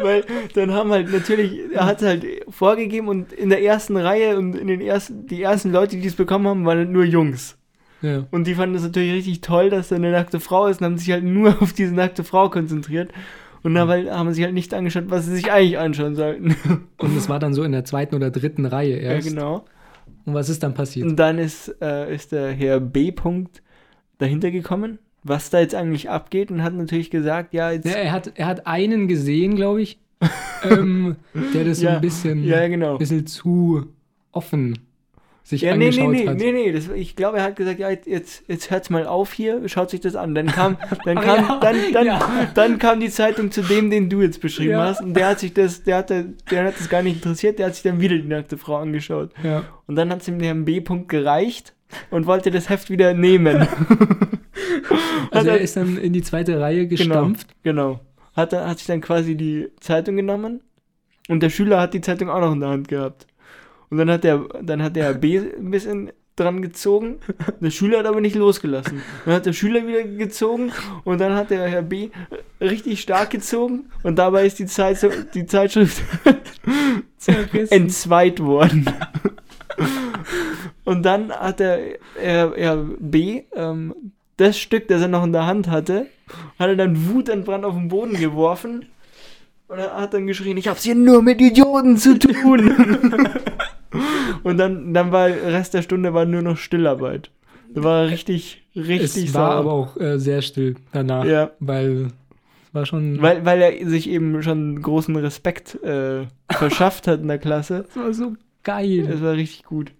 [0.00, 4.56] weil dann haben halt natürlich, er hat halt vorgegeben und in der ersten Reihe und
[4.56, 7.56] in den ersten, die ersten Leute, die es bekommen haben, waren halt nur Jungs.
[8.02, 8.26] Ja.
[8.30, 10.98] Und die fanden es natürlich richtig toll, dass da eine nackte Frau ist und haben
[10.98, 13.12] sich halt nur auf diese nackte Frau konzentriert
[13.62, 16.56] und haben, halt, haben sich halt nicht angeschaut, was sie sich eigentlich anschauen sollten.
[16.98, 19.28] Und es war dann so in der zweiten oder dritten Reihe ja, erst.
[19.28, 19.64] genau.
[20.24, 21.06] Und was ist dann passiert?
[21.06, 23.10] Und dann ist, äh, ist der Herr B.
[23.10, 23.62] -Punkt
[24.18, 24.98] dahinter gekommen,
[25.28, 27.86] was da jetzt eigentlich abgeht und hat natürlich gesagt, ja, jetzt.
[27.86, 29.98] Ja, er, hat, er hat einen gesehen, glaube ich,
[30.70, 31.16] ähm,
[31.54, 32.98] der das Ja, ein bisschen, ja, genau.
[32.98, 33.86] bisschen zu
[34.32, 34.78] offen
[35.46, 36.36] sich Ja, nee, nee, angeschaut nee, hat.
[36.38, 39.68] nee, nee, das, ich glaube, er hat gesagt, ja, jetzt, jetzt hört's mal auf hier,
[39.68, 40.34] schaut sich das an.
[40.34, 42.48] Dann kam, dann Ach kam, ja, dann, dann, ja.
[42.54, 44.86] dann kam die Zeitung zu dem, den du jetzt beschrieben Ja.
[44.86, 47.66] hast und der hat sich das, der hat, der hat das gar nicht interessiert, der
[47.66, 49.30] hat sich dann wieder die nackte Frau angeschaut.
[49.86, 50.80] Und dann hat es dem Herrn B.
[50.80, 51.74] -Punkt gereicht
[52.10, 53.68] und wollte das Heft wieder nehmen.
[55.30, 57.48] Also er ist dann in die zweite Reihe Genau, gestampft.
[57.62, 58.00] genau.
[58.34, 60.60] Hat, er- hat sich dann quasi die Zeitung genommen
[61.28, 63.26] und der Schüler hat die Zeitung auch noch in der Hand gehabt.
[63.90, 67.16] Und dann hat der, dann hat der B ein bisschen dran gezogen,
[67.60, 69.00] der Schüler hat aber nicht losgelassen.
[69.24, 70.70] Dann hat der Schüler wieder gezogen
[71.04, 72.10] und dann hat der Herr B
[72.60, 74.98] richtig stark gezogen und dabei ist die, Zeit,
[75.34, 76.02] die Zeitschrift
[77.70, 78.84] entzweit worden.
[80.84, 81.78] Und dann hat der
[82.18, 83.94] Herr, Herr B ähm,
[84.36, 86.06] das Stück, das er noch in der Hand hatte,
[86.58, 88.86] hat er dann wutentbrannt auf den Boden geworfen
[89.68, 92.70] und er hat dann geschrien, ich hab's hier nur mit Idioten zu tun.
[94.42, 97.30] und dann, dann war der Rest der Stunde war nur noch Stillarbeit.
[97.74, 99.58] Da war er richtig, richtig es war sauer.
[99.60, 101.50] aber auch äh, sehr still danach, Ja.
[101.60, 102.06] weil
[102.68, 107.28] es war schon weil, weil er sich eben schon großen Respekt äh, verschafft hat in
[107.28, 107.86] der Klasse.
[107.88, 109.06] es war so geil.
[109.10, 109.92] Das war richtig gut.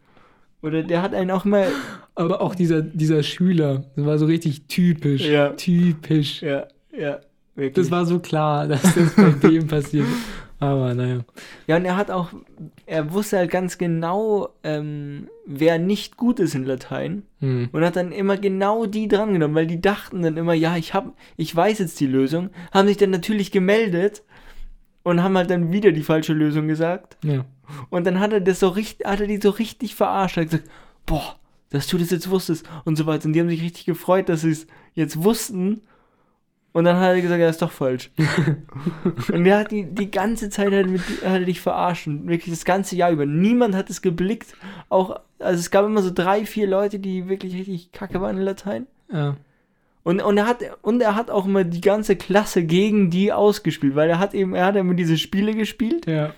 [0.62, 1.68] Oder der hat einen auch mal.
[2.16, 5.26] Aber auch dieser, dieser Schüler, das war so richtig typisch.
[5.26, 5.50] Ja.
[5.50, 6.42] Typisch.
[6.42, 7.20] Ja, ja,
[7.54, 7.74] wirklich.
[7.74, 10.06] Das war so klar, dass das bei dem passiert.
[10.58, 11.18] Aber naja.
[11.66, 12.30] ja, und er hat auch.
[12.86, 17.24] Er wusste halt ganz genau, ähm, wer nicht gut ist in Latein.
[17.40, 17.68] Hm.
[17.72, 21.14] Und hat dann immer genau die drangenommen, weil die dachten dann immer, ja, ich hab,
[21.36, 22.48] ich weiß jetzt die Lösung.
[22.72, 24.22] Haben sich dann natürlich gemeldet
[25.02, 27.18] und haben halt dann wieder die falsche Lösung gesagt.
[27.22, 27.44] Ja.
[27.90, 30.38] Und dann hat er das so richtig, hat er die so richtig verarscht.
[30.38, 30.70] Er hat gesagt,
[31.04, 31.36] boah,
[31.70, 33.26] dass du das jetzt wusstest und so weiter.
[33.26, 35.82] Und die haben sich richtig gefreut, dass sie es jetzt wussten.
[36.72, 38.10] Und dann hat er gesagt, ja, ist doch falsch.
[39.32, 42.06] und er hat die, die ganze Zeit er mit, hat er dich verarscht.
[42.06, 43.24] Und wirklich das ganze Jahr über.
[43.24, 44.54] Niemand hat es geblickt.
[44.90, 48.42] Auch, also es gab immer so drei, vier Leute, die wirklich richtig kacke waren in
[48.42, 48.86] Latein.
[49.12, 49.36] ja.
[50.02, 53.96] Und, und, er hat, und er hat auch immer die ganze Klasse gegen die ausgespielt,
[53.96, 56.32] weil er hat eben, er hat immer diese Spiele gespielt Ja.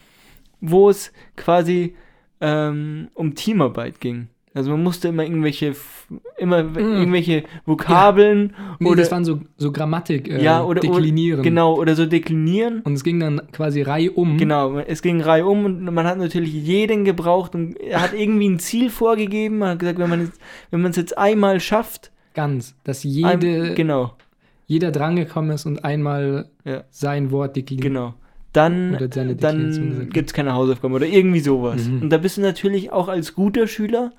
[0.62, 1.94] wo es quasi
[2.40, 4.28] ähm, um Teamarbeit ging.
[4.58, 5.74] Also man musste immer irgendwelche
[6.38, 6.76] immer Mm.
[6.76, 11.40] irgendwelche Vokabeln Nee, oder das waren so, so Grammatik äh, ja oder deklinieren.
[11.40, 12.80] Oder, genau oder so deklinieren.
[12.82, 14.36] Und es ging dann quasi Reihe um.
[14.38, 18.48] Genau, es ging Reihe um und man hat natürlich jeden gebraucht und er hat irgendwie
[18.48, 19.58] ein Ziel vorgegeben.
[19.58, 20.40] Man hat gesagt, wenn man jetzt,
[20.70, 22.74] wenn man es jetzt einmal schafft, Ganz.
[22.84, 24.12] Dass ein, jede, genau,
[24.66, 26.84] jeder drangekommen ist und einmal Ja.
[26.90, 27.82] sein Wort dekliniert.
[27.86, 28.14] genau,
[28.52, 28.96] dann,
[29.40, 31.86] dann gibt es keine Hausaufgaben oder irgendwie sowas.
[31.88, 32.02] Mhm.
[32.02, 34.12] Und da bist du natürlich auch als guter Schüler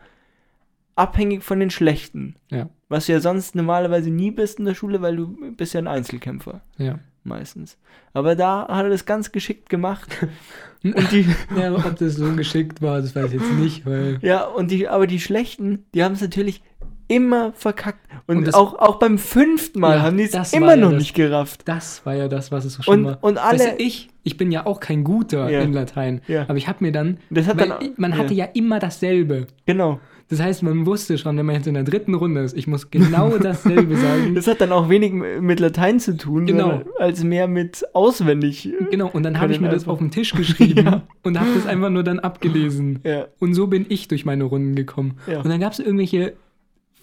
[1.00, 2.36] abhängig von den Schlechten.
[2.52, 2.70] Ja.
[2.90, 5.88] Was du ja sonst normalerweise nie bist in der Schule, weil du bist ja ein
[5.88, 6.62] Einzelkämpfer.
[6.78, 7.00] Ja.
[7.24, 7.78] meistens.
[8.14, 10.10] Aber da hat er das ganz geschickt gemacht.
[10.84, 11.28] Und die,
[11.60, 14.18] Ja, ob das so geschickt war, das weiß ich jetzt nicht, weil.
[14.22, 16.62] ja, und die, aber die Schlechten, die haben es natürlich
[17.10, 18.00] immer verkackt.
[18.28, 20.92] Und, Und das- auch, auch beim fünften Mal Ja, haben die es immer ja noch
[20.92, 21.68] das- nicht gerafft.
[21.68, 23.18] Das war ja das, was es so Und, war.
[23.22, 25.60] und alle, Weißt du, ich, ich bin ja auch kein guter Ja.
[25.62, 26.22] in Latein.
[26.48, 27.18] Aber ich habe mir dann.
[27.30, 28.46] Das hat dann- man hatte ja.
[28.46, 29.48] immer dasselbe.
[29.66, 30.00] genau.
[30.30, 32.92] Das heißt, man wusste schon, wenn man jetzt in der dritten Runde ist, ich muss
[32.92, 34.36] genau dasselbe sagen.
[34.36, 36.84] Das hat dann auch wenig mit Latein zu tun, Genau.
[37.00, 38.70] als mehr mit auswendig.
[38.92, 41.02] Genau, und dann habe ich mir das einfach- auf den Tisch geschrieben Ja.
[41.24, 43.00] und habe das einfach nur dann abgelesen.
[43.04, 43.26] Ja.
[43.40, 45.18] Und so bin ich durch meine Runden gekommen.
[45.26, 45.42] Ja.
[45.42, 46.34] Und dann gab es irgendwelche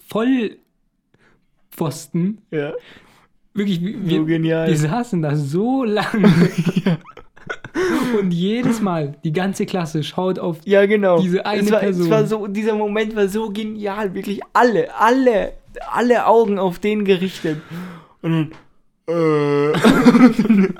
[0.07, 0.57] Vollpfosten.
[2.51, 2.73] Ja.
[3.53, 4.67] Wirklich, wir, So genial.
[4.67, 6.31] wir saßen da so lange.
[8.19, 10.57] Und jedes Mal, die ganze Klasse schaut auf.
[10.65, 11.19] Ja, genau.
[11.19, 12.05] Diese eine es war, Person.
[12.05, 15.53] Es war so, dieser Moment war so genial, wirklich alle, alle,
[15.91, 17.61] alle Augen auf den gerichtet.
[18.21, 18.51] Und
[19.05, 20.75] dann, äh, und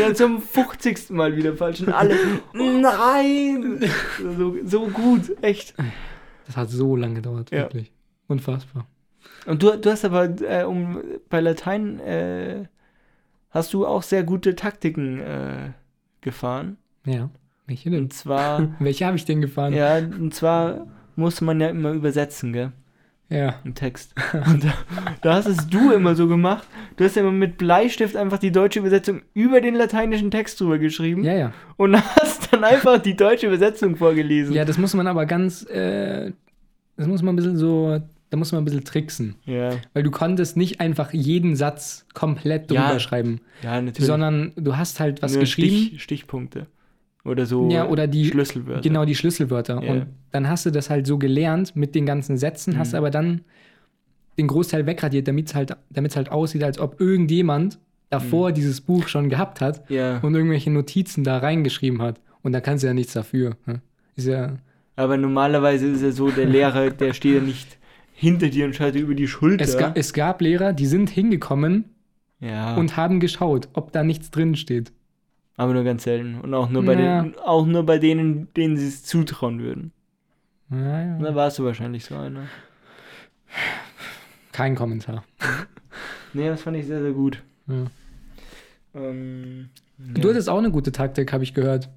[0.00, 1.10] dann zum 50.
[1.10, 1.80] Mal wieder falsch.
[1.80, 2.16] Und alle,
[2.52, 3.80] nein!
[4.38, 5.74] So, so gut, echt.
[6.46, 7.58] Das hat so lange gedauert, Ja.
[7.58, 7.92] wirklich.
[8.26, 8.86] Unfassbar.
[9.46, 12.64] Und du, du hast aber, äh, um, bei Latein, äh,
[13.50, 15.70] hast du auch sehr gute Taktiken äh,
[16.20, 16.76] gefahren.
[17.06, 17.30] Ja.
[17.66, 18.00] Welche denn?
[18.04, 19.72] Und zwar, Welche habe ich denn gefahren?
[19.74, 22.72] ja, und zwar muss man ja immer übersetzen, gell?
[23.28, 23.54] Ja.
[23.64, 24.12] Im Text.
[24.48, 24.72] Und da,
[25.22, 26.66] da hast es du immer so gemacht.
[26.96, 30.78] Du hast ja immer mit Bleistift einfach die deutsche Übersetzung über den lateinischen Text drüber
[30.78, 31.52] geschrieben Ja, ja.
[31.76, 34.52] und hast dann einfach die deutsche Übersetzung vorgelesen.
[34.52, 36.32] Ja, das muss man aber ganz, äh,
[36.96, 38.00] das muss man ein bisschen so,
[38.30, 39.34] da muss man ein bisschen tricksen.
[39.44, 44.06] ja, Weil du konntest nicht einfach jeden Satz komplett drüber Ja, schreiben, ja natürlich.
[44.06, 45.86] sondern du hast halt was Nur geschrieben.
[45.88, 46.66] Stich, Stichpunkte.
[47.24, 48.80] Oder so Ja, oder die- Schlüsselwörter.
[48.82, 49.82] Genau, die Schlüsselwörter.
[49.82, 49.92] Ja.
[49.92, 52.98] Und dann hast du das halt so gelernt mit den ganzen Sätzen, hast Mhm.
[52.98, 53.40] aber dann
[54.38, 57.80] den Großteil wegradiert, damit es halt, damit's halt aussieht, als ob irgendjemand Mhm.
[58.10, 62.20] davor dieses Buch schon gehabt hat Ja, und irgendwelche Notizen da reingeschrieben hat.
[62.42, 63.56] Und da kannst du ja nichts dafür.
[63.66, 63.82] ne?
[64.16, 64.56] Ist ja,
[64.96, 67.76] aber normalerweise ist ja so, der Lehrer, der steht ja nicht
[68.20, 69.64] hinter dir und schaut dir über die Schulter.
[69.64, 71.86] es, ga, es gab Lehrer, die sind hingekommen
[72.38, 74.92] ja, und haben geschaut, ob da nichts drin steht.
[75.56, 76.40] aber nur ganz selten.
[76.40, 77.22] Und auch nur bei, Ja.
[77.22, 79.92] den, auch nur bei denen, denen sie es zutrauen würden.
[80.70, 81.18] Ja, ja.
[81.18, 82.42] Da warst du wahrscheinlich so einer.
[84.52, 85.24] Kein Kommentar.
[86.32, 87.42] Nee, das fand ich sehr, sehr gut.
[87.66, 87.86] Ja.
[88.94, 89.68] Ähm,
[89.98, 91.88] Du hattest auch eine gute Taktik, habe ich gehört.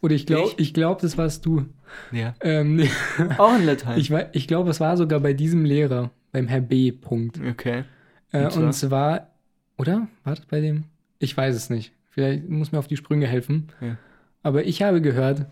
[0.00, 0.74] Oder ich glaube, Ich?
[0.74, 1.66] glaube, das warst du.
[2.12, 2.34] ja.
[2.40, 2.82] Ähm.
[3.38, 3.98] Auch in Latein.
[3.98, 6.92] Ich, ich glaube, es war sogar bei diesem Lehrer, beim Herr B.
[6.92, 7.40] Punkt.
[7.48, 7.84] okay.
[8.32, 8.62] Äh, Und zwar?
[8.64, 9.30] und zwar,
[9.78, 10.08] oder?
[10.24, 10.84] War das bei dem?
[11.18, 11.92] Ich weiß es nicht.
[12.10, 13.68] Vielleicht muss mir auf die Sprünge helfen.
[13.80, 13.96] Ja.
[14.42, 15.46] Aber ich habe gehört,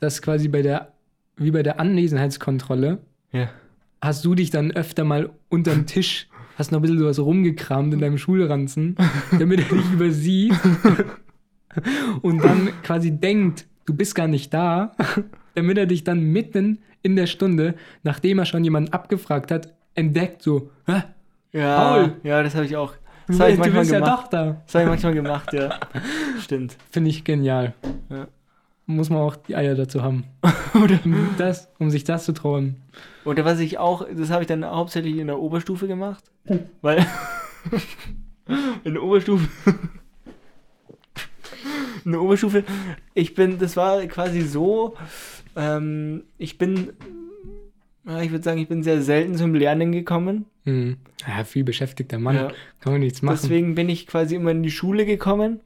[0.00, 0.92] dass quasi bei der,
[1.36, 2.98] wie bei der Anwesenheitskontrolle,
[3.32, 3.50] Ja.
[4.00, 8.00] hast du dich dann öfter mal unterm Tisch, hast noch ein bisschen sowas rumgekramt in
[8.00, 8.96] deinem Schulranzen,
[9.38, 10.54] damit er dich übersieht
[12.22, 14.94] und dann quasi denkt, du bist gar nicht da,
[15.54, 20.42] damit er dich dann mitten in der Stunde, nachdem er schon jemanden abgefragt hat, entdeckt
[20.42, 21.02] so, Hä?
[21.52, 22.12] Ja, Paul!
[22.22, 22.94] ja, das habe ich auch.
[23.26, 24.22] Du, Das habe ich du manchmal bist ja gemacht.
[24.24, 24.56] doch da.
[24.66, 25.78] Das habe ich manchmal gemacht, ja.
[26.40, 26.76] Stimmt.
[26.90, 27.74] Finde ich genial.
[28.08, 28.26] Ja.
[28.86, 30.24] Muss man auch die Eier dazu haben.
[30.82, 30.98] Oder,
[31.38, 32.76] das, um sich das zu trauen.
[33.24, 36.24] oder was ich auch, das habe ich dann hauptsächlich in der Oberstufe gemacht.
[36.82, 37.06] Weil
[38.84, 39.48] in der Oberstufe
[42.04, 42.64] in der Oberstufe,
[43.14, 44.96] ich bin, das war quasi so,
[45.56, 46.92] ähm, ich bin,
[48.06, 50.46] ja, ich würde sagen, ich bin sehr selten zum Lernen gekommen.
[50.64, 50.96] Hm.
[51.26, 52.36] Ja, viel beschäftigter Mann.
[52.36, 52.52] Ja.
[52.80, 53.38] Kann man nichts machen.
[53.40, 55.60] Deswegen bin ich quasi immer in die Schule gekommen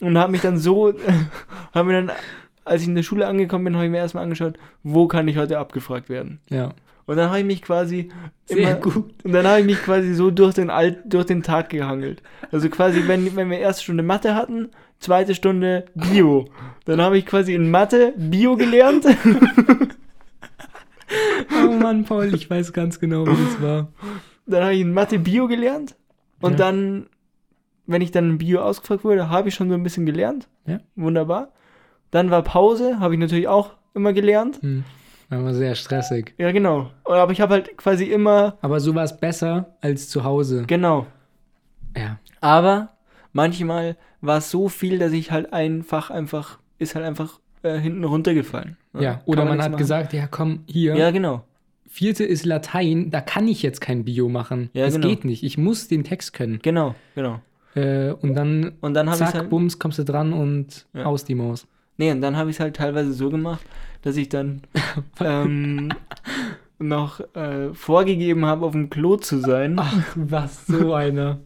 [0.00, 0.94] und habe mich dann so,
[1.74, 2.16] habe mir dann,
[2.64, 5.36] als ich in der Schule angekommen bin, habe ich mir erstmal angeschaut, wo kann ich
[5.36, 6.40] heute abgefragt werden.
[6.50, 6.72] ja.
[7.06, 8.10] Und dann habe ich mich quasi
[8.46, 9.12] Sehr gut.
[9.24, 12.22] Und dann habe ich mich quasi so durch den, Alt, durch den Tag gehangelt.
[12.50, 14.70] Also quasi, wenn, wenn wir erste Stunde Mathe hatten,
[15.04, 16.46] zweite Stunde Bio.
[16.86, 19.06] Dann habe ich quasi in Mathe Bio gelernt.
[21.64, 23.88] Oh Mann, Paul, ich weiß ganz genau, wie das war.
[24.46, 25.94] Dann habe ich in Mathe Bio gelernt.
[26.40, 26.56] Und Ja.
[26.58, 27.06] dann,
[27.86, 30.48] wenn ich dann in Bio ausgefragt wurde, habe ich schon so ein bisschen gelernt.
[30.66, 30.78] Ja.
[30.96, 31.52] Wunderbar.
[32.10, 34.60] Dann war Pause, habe ich natürlich auch immer gelernt.
[34.62, 34.84] Hm.
[35.28, 36.34] War aber sehr stressig.
[36.38, 36.90] Ja, genau.
[37.04, 40.64] Aber ich habe halt quasi immer, Aber so war es besser als zu Hause.
[40.66, 41.06] genau.
[41.96, 42.18] Ja.
[42.40, 42.90] Aber
[43.32, 43.96] manchmal
[44.26, 48.76] war so viel, dass ich halt einfach, einfach, ist halt einfach äh, hinten runtergefallen.
[48.98, 49.78] Ja, Kann oder man nichts hat machen.
[49.78, 51.44] gesagt, ja komm, hier, Ja, genau.
[51.88, 54.70] vierte ist Latein, da kann ich jetzt kein Bio machen.
[54.72, 55.08] Ja, das genau.
[55.08, 55.42] geht nicht.
[55.42, 56.58] Ich muss den Text können.
[56.62, 57.40] Genau, genau.
[57.74, 61.06] Äh, und dann, Und dann zack, halt, bums, kommst du dran und Ja.
[61.06, 61.66] aus die Maus.
[61.96, 63.64] nee, und dann habe ich es halt teilweise so gemacht,
[64.02, 64.62] dass ich dann,
[65.20, 65.90] ähm,
[66.88, 69.76] noch äh, vorgegeben habe, auf dem Klo zu sein.
[69.78, 71.40] Ach, was, so einer.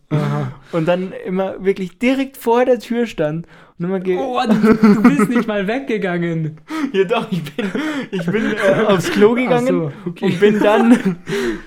[0.73, 3.47] Und dann immer wirklich direkt vor der Tür stand
[3.79, 6.59] und immer ge Oh, du, du bist nicht mal weggegangen.
[6.93, 7.67] Ja doch, ich bin,
[8.11, 10.25] ich bin äh, aufs Klo gegangen so, okay.
[10.25, 11.17] und bin dann,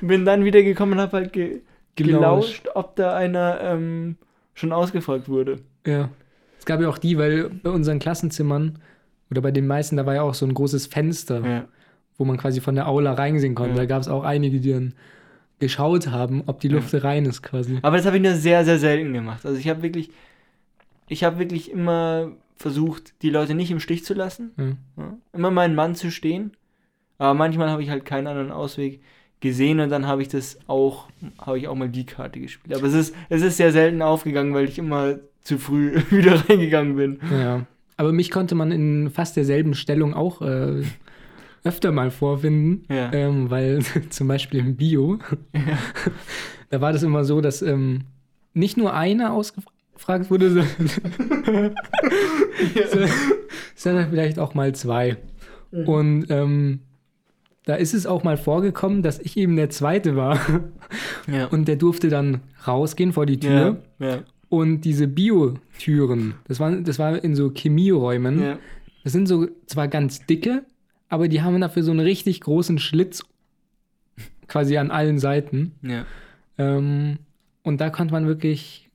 [0.01, 1.61] bin dann wieder gekommen und habe halt ge
[1.95, 2.63] Gelauscht.
[2.63, 4.15] gelauscht, ob da einer ähm,
[4.55, 5.59] schon ausgefragt wurde.
[5.86, 6.09] Ja.
[6.57, 8.80] Es gab ja auch die, weil bei unseren Klassenzimmern
[9.30, 11.65] oder bei den meisten, da war ja auch so ein großes Fenster, Ja.
[12.22, 13.72] Wo man quasi von der Aula reinsehen konnte.
[13.72, 13.78] Ja.
[13.78, 14.93] Da gab es auch einige, die dann
[15.57, 16.76] geschaut haben, ob die Ja.
[16.76, 17.80] Luft rein ist quasi.
[17.82, 19.43] Aber das habe ich nur sehr, sehr selten gemacht.
[19.43, 20.11] Also ich habe wirklich,
[21.07, 24.51] ich habe wirklich immer versucht, die Leute nicht im Stich zu lassen.
[24.57, 24.65] Ja.
[25.03, 25.17] Ja.
[25.34, 26.51] Immer meinen Mann zu stehen.
[27.17, 29.01] Aber manchmal habe ich halt keinen anderen Ausweg
[29.39, 31.07] gesehen und dann habe ich das auch,
[31.39, 32.78] habe ich auch mal die Karte gespielt.
[32.78, 36.95] Aber es ist, es ist sehr selten aufgegangen, weil ich immer zu früh wieder reingegangen
[36.95, 37.19] bin.
[37.32, 37.65] Ja.
[37.97, 40.84] Aber mich konnte man in fast derselben Stellung auch äh,
[41.64, 43.12] öfter mal vorfinden, Ja.
[43.14, 45.20] ähm, weil zum Beispiel im Bio,
[46.70, 48.01] da war das immer so, dass ähm,
[48.53, 51.76] nicht nur einer ausgefragt wurde, sondern,
[53.76, 55.18] sondern vielleicht auch mal zwei.
[55.72, 55.88] Mhm.
[55.88, 56.80] Und ähm,
[57.66, 60.39] da ist es auch mal vorgekommen, dass ich eben der Zweite war
[61.32, 61.45] Ja.
[61.47, 63.82] und der durfte dann rausgehen vor die Tür.
[63.99, 64.07] ja.
[64.07, 64.20] Ja.
[64.49, 68.57] Und diese Bio-Türen, das war, das war in so Chemieräumen, Ja.
[69.05, 70.64] das sind so zwar ganz dicke,
[71.12, 73.24] aber die haben dafür so einen richtig großen Schlitz
[74.47, 75.74] quasi an allen Seiten.
[75.84, 76.05] Ja.
[76.57, 77.20] Ähm,
[77.64, 78.89] und da konnte man wirklich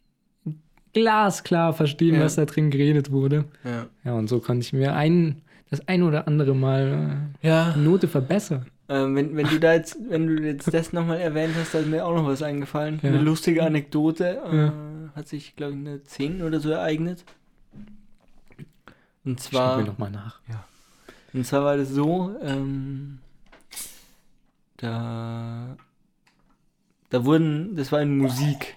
[0.93, 2.23] glasklar verstehen, Ja.
[2.23, 3.45] was da drin geredet wurde.
[3.65, 3.87] Ja.
[4.05, 7.77] Ja, und so konnte ich mir ein, das ein oder andere Mal äh, ja.
[7.77, 8.67] Note verbessern.
[8.89, 11.89] Ähm, wenn, wenn du da jetzt, wenn du jetzt das nochmal erwähnt hast, da ist
[11.89, 13.01] mir auch noch was eingefallen.
[13.03, 13.11] Ja.
[13.11, 14.39] Eine lustige Anekdote.
[14.51, 14.73] Äh, Ja.
[15.15, 16.43] Hat sich, glaube ich, in der 10.
[16.43, 17.25] oder so ereignet.
[19.25, 20.41] Und zwar, mir nochmal nach.
[21.37, 23.19] Und zwar war das so, ähm,
[24.79, 25.77] da,
[27.11, 28.77] da wurden, das war in Musik.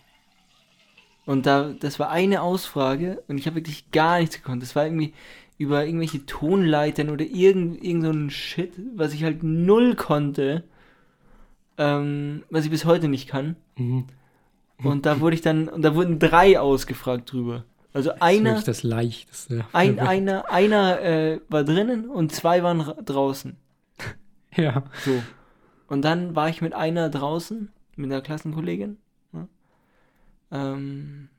[1.25, 4.63] Und da, das war eine Ausfrage und ich habe wirklich gar nichts gekonnt.
[4.63, 5.13] Das war irgendwie
[5.57, 10.63] über irgendwelche Tonleitern oder irgend, irgend so ein Shit, was ich halt null konnte.
[11.77, 13.55] Ähm, was ich bis heute nicht kann.
[13.77, 14.05] Mhm.
[14.83, 17.63] Und da wurde ich dann, und da wurden drei ausgefragt drüber.
[17.93, 19.65] Also Das ist einer, wirklich das Leichteste.
[19.73, 23.55] ein, einer, einer äh, war drinnen und zwei waren ra- draußen.
[24.55, 24.83] Ja.
[25.05, 25.21] So.
[25.87, 28.97] Und dann war ich mit einer draußen, mit einer Klassenkollegin.
[29.31, 29.47] Ne?
[30.51, 31.29] Ähm,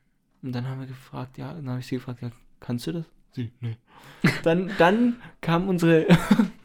[0.41, 3.05] und dann haben wir gefragt, ja, dann habe ich sie gefragt, ja, kannst du das?
[3.33, 3.77] Sie, nee.
[4.43, 6.05] Dann, dann kam unsere,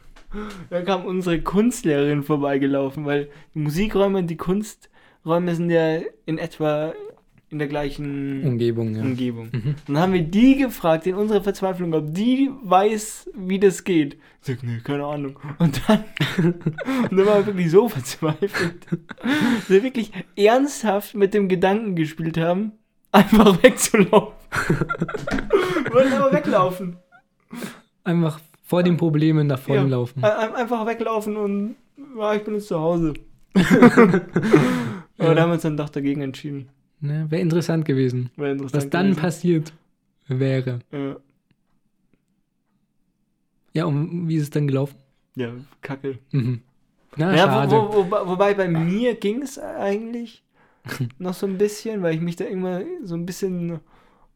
[0.69, 6.93] dann kam unsere Kunstlehrerin vorbeigelaufen, weil die Musikräume und die Kunsträume sind ja in etwa
[7.49, 9.01] in der gleichen Umgebung, ja.
[9.01, 9.49] Umgebung.
[9.53, 9.75] Mhm.
[9.87, 14.15] Dann haben wir die gefragt, in unserer Verzweiflung, ob die weiß, wie das geht.
[14.41, 15.39] Ich sag, nee, keine Ahnung.
[15.59, 16.03] Und dann,
[16.45, 22.37] und dann waren wir wirklich so verzweifelt, dass wir wirklich ernsthaft mit dem Gedanken gespielt
[22.37, 22.73] haben,
[23.13, 24.33] einfach wegzulaufen.
[25.85, 26.97] wir wollten aber weglaufen.
[28.03, 30.21] Einfach vor den Problemen davonlaufen.
[30.23, 31.75] Ein- ein- Einfach weglaufen und
[32.17, 33.13] ja, ich bin jetzt zu Hause.
[35.17, 36.69] aber da haben wir uns dann doch dagegen entschieden.
[36.99, 38.31] Ne, Wäre interessant gewesen.
[38.35, 39.21] Wäre interessant Was dann gewesen.
[39.21, 39.73] passiert
[40.27, 40.79] wäre.
[40.91, 41.17] Ja,
[43.73, 44.95] Ja, und wie ist es dann gelaufen?
[45.35, 46.17] ja kacke.
[46.31, 46.61] Mhm.
[47.15, 47.71] Na, Ja, schade.
[47.71, 50.43] wo, wo, wo, wobei bei mir ging es eigentlich
[51.19, 53.79] noch so ein bisschen, weil ich mich da immer so ein bisschen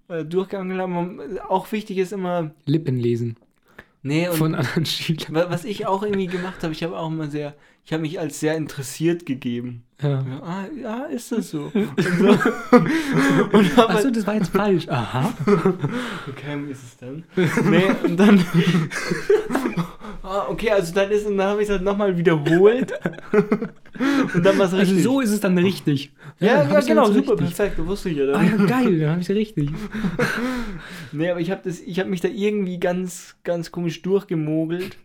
[0.10, 1.44] äh, durchgegangen habe.
[1.50, 3.38] Auch wichtig ist immer, Lippen lesen
[4.04, 5.34] nee, und von anderen Schülern.
[5.34, 8.20] wa- was ich auch irgendwie gemacht habe, ich habe auch immer sehr, ich habe mich
[8.20, 9.84] als sehr interessiert gegeben.
[10.02, 10.10] Ja.
[10.10, 11.72] Ja, ah, ja, ist das so?
[11.74, 12.28] Und, so.
[13.52, 14.88] und hab Achso, halt, das war jetzt falsch.
[14.88, 15.32] Aha.
[16.28, 17.24] okay, ist es dann?
[17.70, 18.44] Nee, und dann,
[20.24, 22.94] ah, okay, also dann ist, und dann habe ich es halt nochmal wiederholt.
[24.34, 25.04] und dann war es Also richtig.
[25.04, 26.12] so ist es dann richtig.
[26.40, 27.56] Ja, hab ja, ich's genau, super, richtig.
[27.56, 28.60] perfekt, das wusste ich ja Ah dann.
[28.60, 29.70] ja, geil, dann habe ich es richtig.
[31.12, 34.98] Nee, aber ich habe habe mich da irgendwie ganz, ganz komisch durchgemogelt.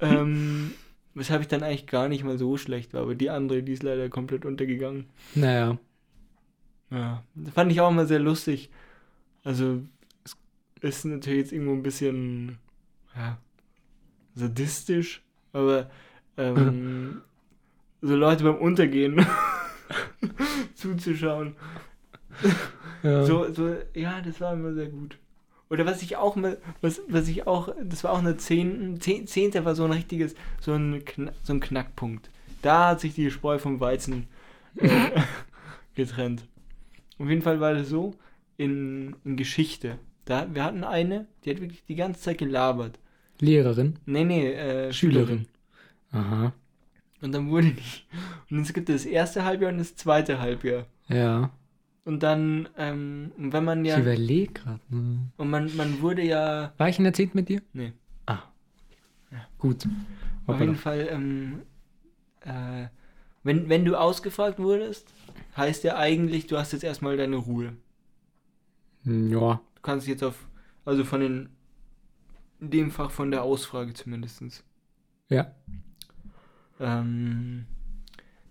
[0.00, 0.70] ähm,
[1.16, 3.82] weshalb ich dann eigentlich gar nicht mal so schlecht war, aber die andere, die ist
[3.82, 5.06] leider komplett untergegangen.
[5.34, 5.78] Naja.
[6.90, 8.70] Ja, das fand ich auch immer sehr lustig.
[9.42, 9.82] Also,
[10.24, 10.36] es
[10.98, 12.58] ist natürlich jetzt irgendwo ein bisschen,
[13.16, 13.38] ja,
[14.34, 15.90] sadistisch, aber
[16.36, 17.22] ähm,
[18.02, 19.24] so Leute beim Untergehen
[20.74, 21.56] zuzuschauen.
[23.02, 23.24] Ja.
[23.24, 25.18] So, so, ja, das war immer sehr gut.
[25.68, 29.26] Oder was ich auch mal, was, was ich auch, das war auch eine Zehnten, Zehn,
[29.26, 32.30] Zehnte war so ein richtiges, so ein, Kna so ein Knackpunkt.
[32.62, 34.28] Da hat sich die Spreu vom Weizen
[34.76, 34.88] äh,
[35.94, 36.46] getrennt.
[37.18, 38.14] Auf jeden Fall war das so,
[38.56, 39.98] in, in Geschichte.
[40.24, 42.98] Da, wir hatten eine, die hat wirklich die ganze Zeit gelabert.
[43.40, 45.46] Lehrerin, Nee, nee, äh, Schülerin.
[46.10, 46.52] Aha.
[47.20, 48.06] Und dann wurde nicht.
[48.50, 50.86] Und es gibt das erste Halbjahr und das zweite Halbjahr.
[51.08, 51.50] Ja.
[52.06, 53.96] Und dann, ähm, wenn man ja.
[53.96, 54.80] Ich überlege gerade.
[54.88, 55.28] Ne?
[55.36, 56.72] Und man, man wurde ja.
[56.78, 57.32] War ich in der 10.
[57.34, 57.60] mit dir?
[57.72, 57.92] Nee.
[58.26, 58.44] Ah.
[59.58, 59.84] Gut.
[60.46, 60.60] Auf Hoppala.
[60.60, 61.62] jeden Fall, ähm,
[62.42, 62.86] äh,
[63.42, 65.12] wenn, wenn du ausgefragt wurdest,
[65.56, 67.72] heißt ja eigentlich, du hast jetzt erstmal deine Ruhe.
[69.02, 69.60] Hm, Ja.
[69.74, 70.46] Du kannst jetzt auf,
[70.84, 71.48] also von den,
[72.60, 74.62] in dem Fach von der Ausfrage zumindestens.
[75.28, 75.50] Ja.
[76.78, 77.66] Ähm,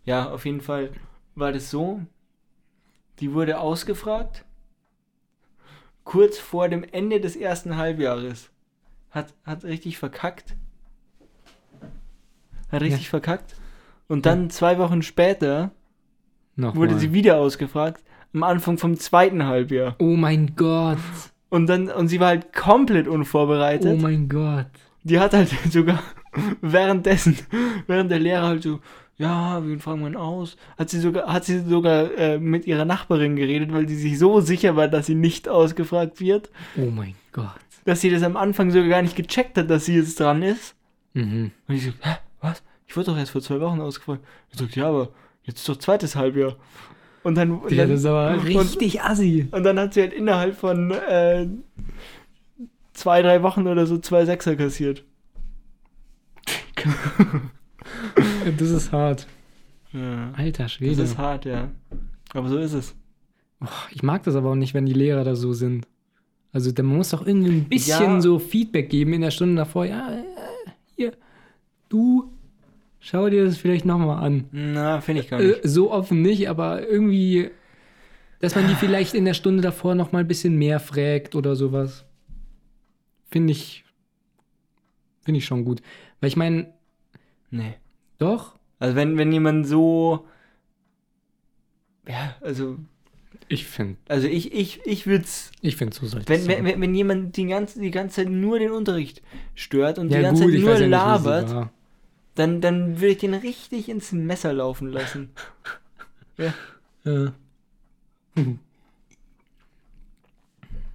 [0.04, 0.92] ja, auf jeden Fall
[1.36, 2.02] war das so,
[3.20, 4.46] die wurde ausgefragt,
[6.04, 8.50] kurz vor dem Ende des ersten Halbjahres.
[9.12, 10.56] Hat, hat richtig verkackt.
[12.72, 13.56] Hat richtig verkackt.
[14.08, 15.72] Und dann zwei Wochen später
[16.56, 16.90] Nochmal.
[16.90, 18.04] wurde sie wieder ausgefragt,
[18.34, 19.96] am Anfang vom zweiten Halbjahr.
[20.00, 20.98] Oh mein Gott.
[21.50, 23.94] Und dann, und sie war halt komplett unvorbereitet.
[23.98, 24.68] Oh mein Gott.
[25.04, 26.02] Die hat halt sogar
[26.62, 27.38] währenddessen,
[27.88, 28.80] während der Lehrer halt so,
[29.18, 30.58] ja, wen fragen wir aus?
[30.78, 34.42] Hat sie sogar, hat sie sogar äh, mit ihrer Nachbarin geredet, weil sie sich so
[34.42, 37.50] sicher war, dass sie nicht ausgefragt wird, Oh mein Gott.
[37.86, 40.76] dass sie das am Anfang sogar gar nicht gecheckt hat, dass sie jetzt dran ist.
[41.14, 41.52] Mhm.
[41.68, 42.62] Und ich so, hä, was?
[42.88, 44.24] Ich wurde doch erst vor zwei Wochen ausgefragt.
[44.52, 45.10] Ich so, ja, aber
[45.44, 46.56] jetzt ist doch zweites Halbjahr.
[47.24, 49.48] Und dann, und Ja, dann, das ist aber und- richtig assi.
[49.52, 51.48] Und dann hat sie halt innerhalb von äh,
[52.94, 55.04] zwei, drei Wochen oder so zwei Sechser kassiert.
[58.58, 59.28] Das ist hart.
[59.94, 60.32] Ja.
[60.36, 61.02] Alter Das Schwede.
[61.02, 61.70] ist hart, ja.
[62.34, 62.96] Aber so ist es.
[63.92, 65.88] Ich mag das aber auch nicht, wenn die Lehrer da so sind.
[66.52, 68.22] Also, da muss doch irgendwie ein bisschen Ja.
[68.22, 69.86] so Feedback geben in der Stunde davor.
[69.86, 70.24] Ja, äh,
[70.96, 71.14] hier,
[71.90, 72.32] du,
[73.00, 74.46] schau dir das vielleicht nochmal an.
[74.52, 75.64] Na, finde ich gar nicht.
[75.66, 77.50] Äh, so offen nicht, aber irgendwie,
[78.40, 82.06] dass man die vielleicht in der Stunde davor nochmal ein bisschen mehr fragt oder sowas.
[83.32, 83.84] Finde ich,
[85.24, 85.82] finde ich schon gut.
[86.22, 86.68] Weil ich meine,
[87.50, 87.74] nee.
[88.18, 90.26] Doch, Also wenn, wenn jemand so.
[92.08, 92.78] Ja, also.
[93.48, 95.52] ich finde, Also ich, ich, ich würde es.
[95.62, 98.30] ich finde, so sollte Wenn, es wenn, wenn, wenn jemand die ganze, die ganze Zeit
[98.30, 99.22] nur den Unterricht
[99.56, 101.72] stört und die Ja, ganze gut, Zeit nur ja nicht, labert, war.
[102.36, 105.32] dann, dann würde ich den richtig ins Messer laufen lassen.
[106.38, 107.34] Ja.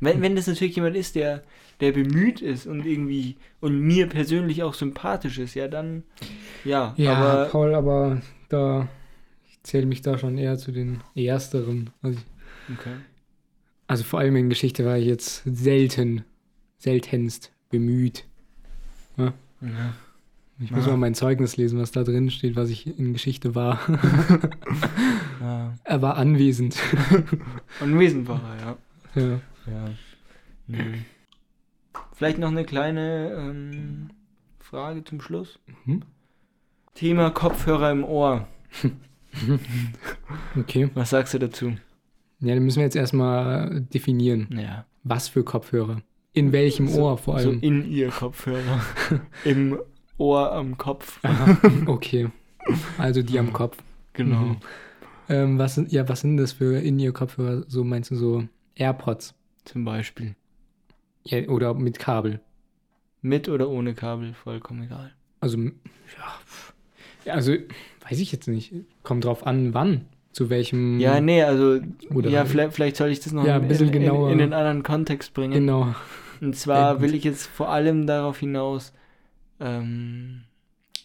[0.01, 1.43] Wenn, wenn das natürlich jemand ist, der,
[1.81, 6.03] der bemüht ist und irgendwie und mir persönlich auch sympathisch ist, ja, dann
[6.65, 6.95] ja.
[6.97, 8.89] Ja, aber Paul, aber da,
[9.49, 11.91] ich zähle mich da schon eher zu den Ersteren.
[12.03, 12.19] Also,
[12.73, 12.93] okay.
[13.87, 16.25] also vor allem in Geschichte war ich jetzt selten,
[16.79, 18.25] seltenst bemüht.
[19.17, 19.33] Ja.
[20.63, 20.91] Ich muss Ah.
[20.91, 23.81] mal mein Zeugnis lesen, was da drin steht, was ich in Geschichte war.
[25.41, 25.73] Ja.
[25.85, 26.77] er war anwesend.
[27.81, 29.23] Anwesend war er, ja.
[29.23, 29.41] ja.
[29.73, 29.89] Ja.
[30.67, 31.05] Mhm.
[32.21, 34.11] Vielleicht noch eine kleine ähm,
[34.59, 35.59] Frage zum Schluss.
[35.87, 36.03] Mhm.
[36.93, 38.47] Thema Kopfhörer im Ohr.
[40.55, 40.91] Okay.
[40.95, 41.73] Was sagst du dazu?
[42.41, 44.49] Ja, dann müssen wir jetzt erstmal definieren.
[44.53, 44.85] Ja.
[45.03, 46.03] Was für Kopfhörer?
[46.35, 47.61] In welchem So- Ohr vor So allem?
[47.61, 48.83] in ihr Kopfhörer.
[49.45, 49.79] Im
[50.19, 51.21] Ohr am Kopf.
[51.23, 51.57] Aha,
[51.87, 52.29] okay.
[52.99, 53.79] Also die am Kopf.
[54.13, 54.41] Genau.
[54.41, 54.57] Mhm.
[55.31, 57.65] Ähm, was sind, ja, was sind das für In-Ear-Kopfhörer?
[57.67, 58.45] So meinst du so
[58.75, 59.35] AirPods?
[59.65, 60.35] Zum Beispiel.
[61.25, 62.41] Ja, oder mit Kabel?
[63.23, 65.13] Mit oder ohne Kabel, vollkommen egal.
[65.41, 65.71] Also, ja,
[67.25, 67.53] ja, also,
[68.09, 68.73] weiß ich jetzt nicht.
[69.03, 70.07] Kommt drauf an, wann.
[70.33, 71.01] Zu welchem.
[71.01, 71.81] Ja, nee, also,
[72.15, 74.31] Oder- ja, vielleicht, vielleicht soll ich das noch Ja, in, ein bisschen in, in, genauer.
[74.31, 75.53] in den anderen Kontext bringen.
[75.55, 75.95] Genau.
[76.41, 77.03] Und Ja, zwar gut.
[77.03, 78.93] will ich jetzt vor allem darauf hinaus,
[79.59, 80.43] ähm,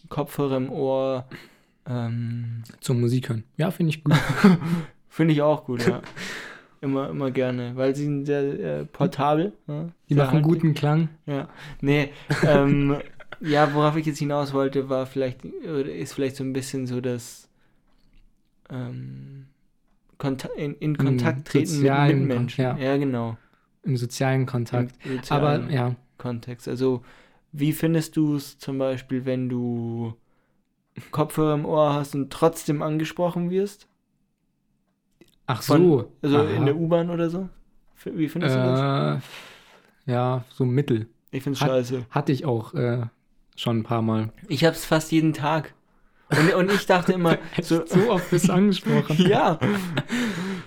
[0.08, 1.26] Kopfhörer im Ohr,
[1.88, 3.44] ähm, Zum Musik hören.
[3.56, 4.14] Ja, finde ich gut.
[5.08, 6.00] finde ich auch gut, ja.
[6.86, 8.42] immer, immer gerne, weil sie sind sehr
[8.80, 9.52] äh, portabel.
[9.68, 11.08] Ja, Die sehr machen guten Klang.
[11.26, 11.48] Ja,
[11.80, 12.10] nee,
[12.46, 12.96] ähm,
[13.40, 17.00] ja, worauf ich jetzt hinaus wollte, war vielleicht, oder ist vielleicht so ein bisschen so
[17.00, 17.48] das
[18.70, 19.46] ähm,
[20.18, 22.64] Konta in, in Kontakt treten mit Mitmenschen.
[22.64, 22.96] Kon- Ja.
[22.96, 23.36] genau.
[23.82, 24.94] Im sozialen Kontakt.
[25.04, 26.66] Im sozialen Aber ja, Kontext.
[26.68, 27.02] Also,
[27.52, 30.14] wie findest du es zum Beispiel, wenn du
[31.10, 33.86] Kopfhörer im Ohr hast und trotzdem angesprochen wirst?
[35.46, 36.12] Ach Von- so.
[36.22, 36.44] Also Aha.
[36.50, 37.48] in der U-Bahn oder so?
[38.04, 39.22] Wie findest du das?
[40.06, 41.08] äh, ja, so mittel.
[41.30, 42.06] Ich find's hat- scheiße.
[42.10, 43.02] Hatte ich auch äh,
[43.56, 44.30] schon ein paar Mal.
[44.48, 45.74] Ich hab's fast jeden Tag.
[46.28, 49.16] Und, und ich dachte immer, so, so oft bist du angesprochen.
[49.28, 49.58] ja.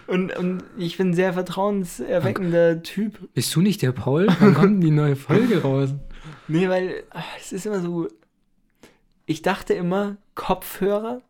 [0.08, 3.34] Und, und ich bin ein sehr vertrauenserweckender Typ.
[3.34, 4.28] Bist du nicht der Paul?
[4.40, 5.90] Wann kommt denn die neue Folge raus?
[6.48, 7.04] Nee, weil
[7.40, 8.08] es ist immer so.
[9.26, 11.22] Ich dachte immer, Kopfhörer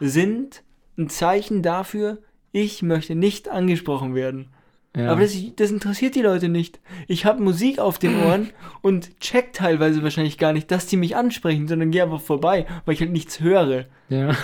[0.00, 0.62] sind
[0.98, 2.18] ein Zeichen dafür,
[2.54, 4.48] ich möchte nicht angesprochen werden.
[4.96, 5.10] Ja.
[5.10, 6.78] Aber das, das interessiert die Leute nicht.
[7.08, 8.50] Ich habe Musik auf den Ohren
[8.80, 12.94] und check teilweise wahrscheinlich gar nicht, dass die mich ansprechen, sondern gehe einfach vorbei, weil
[12.94, 13.86] ich halt nichts höre.
[14.08, 14.34] ja.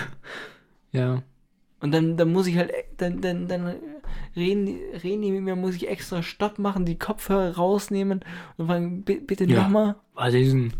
[0.91, 1.23] Ja.
[1.79, 3.75] Und dann, dann muss ich halt, e- dann, dann, dann
[4.35, 8.19] reden, die- reden die mit mir, muss ich extra Stopp machen, die Kopfhörer rausnehmen
[8.57, 9.61] und fragen, "Bi- bitte Ja.
[9.63, 9.95] nochmal.
[10.27, 10.73] Ist denn?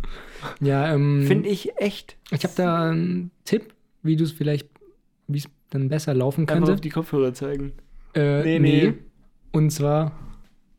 [0.59, 1.23] Ja, ähm.
[1.27, 2.17] Finde ich echt.
[2.29, 3.73] Ich habe da einen Tipp,
[4.03, 4.67] wie du es vielleicht,
[5.27, 6.73] wie es dann besser laufen Einfach könnte.
[6.73, 7.71] auf die Kopfhörer zeigen.
[8.13, 8.93] Äh, Nee, nee, nee.
[9.51, 10.11] Und zwar,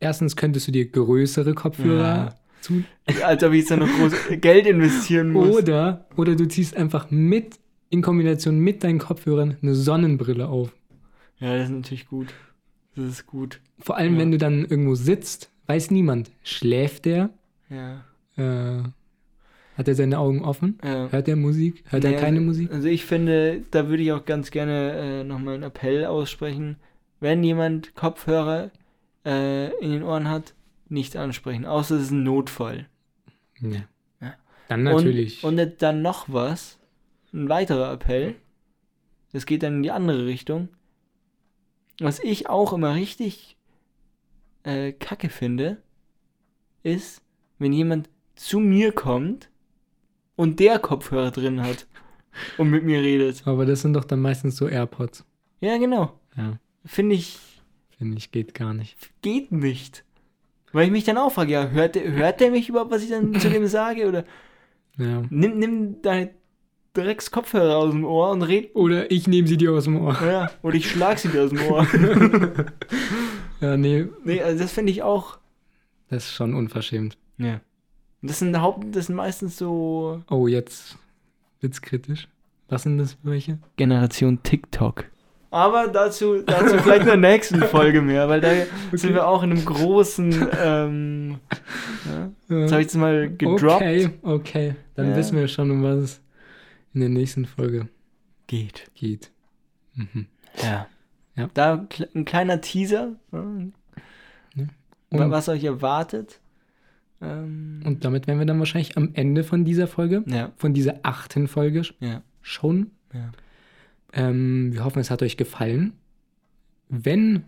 [0.00, 2.34] erstens könntest du dir größere Kopfhörer Ja.
[2.60, 2.84] zu.
[3.24, 5.56] Als ob ich da noch groß Geld investieren muss.
[5.56, 7.58] Oder, oder du ziehst einfach mit,
[7.90, 10.72] in Kombination mit deinen Kopfhörern, eine Sonnenbrille auf.
[11.40, 12.28] Ja, das ist natürlich gut.
[12.94, 13.60] Das ist gut.
[13.78, 14.20] Vor allem, Ja.
[14.20, 17.30] wenn du dann irgendwo sitzt, weiß niemand, schläft der?
[17.68, 18.04] Ja.
[18.36, 18.82] Äh,
[19.74, 20.78] hat er seine Augen offen?
[20.84, 21.10] ja.
[21.10, 21.82] Hört er Musik?
[21.88, 22.70] Hört Nee, er keine also, Musik?
[22.70, 26.76] Also ich finde, da würde ich auch ganz gerne äh, nochmal einen Appell aussprechen.
[27.20, 28.70] Wenn jemand Kopfhörer
[29.24, 30.54] äh, in den Ohren hat,
[30.88, 32.86] nicht ansprechen, außer es ist ein Notfall.
[33.60, 33.84] Ja.
[34.20, 34.34] Ja.
[34.68, 35.42] Dann natürlich.
[35.42, 36.78] Und, und dann noch was,
[37.32, 38.34] ein weiterer Appell,
[39.32, 40.68] das geht dann in die andere Richtung.
[41.98, 43.56] Was ich auch immer richtig
[44.64, 45.78] äh, kacke finde,
[46.82, 47.22] ist,
[47.58, 49.48] wenn jemand zu mir kommt
[50.36, 51.86] und der Kopfhörer drin hat
[52.58, 53.42] und mit mir redet.
[53.46, 55.24] Aber das sind doch dann meistens so AirPods.
[55.60, 56.18] Ja, genau.
[56.36, 57.38] Ja, Finde ich,
[57.98, 58.96] finde ich, geht gar nicht.
[59.22, 60.04] geht nicht.
[60.72, 63.10] Weil ich mich dann auch frage, ja, hört der, hört der mich überhaupt, was ich
[63.10, 64.08] dann zu dem sage?
[64.08, 64.24] Oder
[64.98, 65.22] Ja.
[65.28, 66.30] nimm, nimm deine
[66.94, 68.74] Drecks Kopfhörer aus dem Ohr und red.
[68.74, 70.16] Oder ich nehme sie dir aus dem Ohr.
[70.22, 71.86] Ja, oder ich schlag sie dir aus dem Ohr.
[73.60, 75.38] Ja, nee, nee, also das finde ich auch.
[76.08, 77.16] das ist schon unverschämt.
[77.38, 77.60] Ja.
[78.22, 80.96] Das sind Haupt, das sind meistens so Oh, jetzt
[81.60, 82.28] wird's kritisch.
[82.68, 83.58] Was sind das für welche?
[83.76, 85.04] Generation TikTok.
[85.50, 88.50] Aber dazu, dazu vielleicht in der nächsten Folge mehr, weil da
[88.92, 90.48] sind wir auch in einem großen.
[90.58, 91.38] Ähm,
[92.06, 93.82] ja, das habe ich jetzt mal gedroppt.
[93.82, 94.74] Okay, okay.
[94.94, 95.16] Dann Ja.
[95.16, 96.20] wissen wir schon, um was es
[96.94, 97.88] in der nächsten Folge
[98.46, 98.90] Geht.
[98.94, 99.30] geht.
[99.94, 100.26] Mhm.
[100.62, 100.86] Ja.
[101.36, 101.50] Ja.
[101.54, 103.80] Da ein kleiner Teaser, ja, Und,
[105.10, 106.40] was euch erwartet.
[107.22, 111.00] Ähm, und damit wären wir dann wahrscheinlich am Ende von dieser Folge, ja, von dieser
[111.02, 112.90] achten Folge ja, schon.
[113.14, 113.30] ja.
[114.12, 115.94] Ähm, wir hoffen, es hat euch gefallen.
[116.88, 117.44] Wenn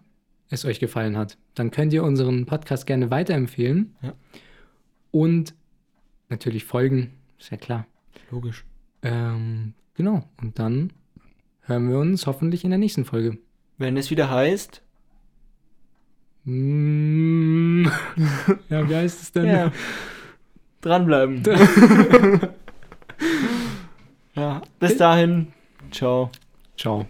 [0.48, 3.94] es euch gefallen hat, dann könnt ihr unseren Podcast gerne weiterempfehlen.
[4.00, 4.14] Ja.
[5.10, 5.54] Und
[6.28, 7.86] natürlich folgen, ist ja klar.
[8.30, 8.64] Logisch.
[9.02, 10.24] Ähm, genau.
[10.40, 10.92] Und dann
[11.62, 13.38] hören wir uns hoffentlich in der nächsten Folge.
[13.76, 14.82] Wenn es wieder heißt.
[16.44, 17.86] Mm.
[18.68, 19.46] ja, wie heißt es denn?
[19.46, 19.72] Ja.
[20.80, 21.42] Dranbleiben.
[24.34, 24.62] ja.
[24.78, 25.52] Bis dahin.
[25.90, 26.30] Ciao.
[26.76, 27.06] Ciao.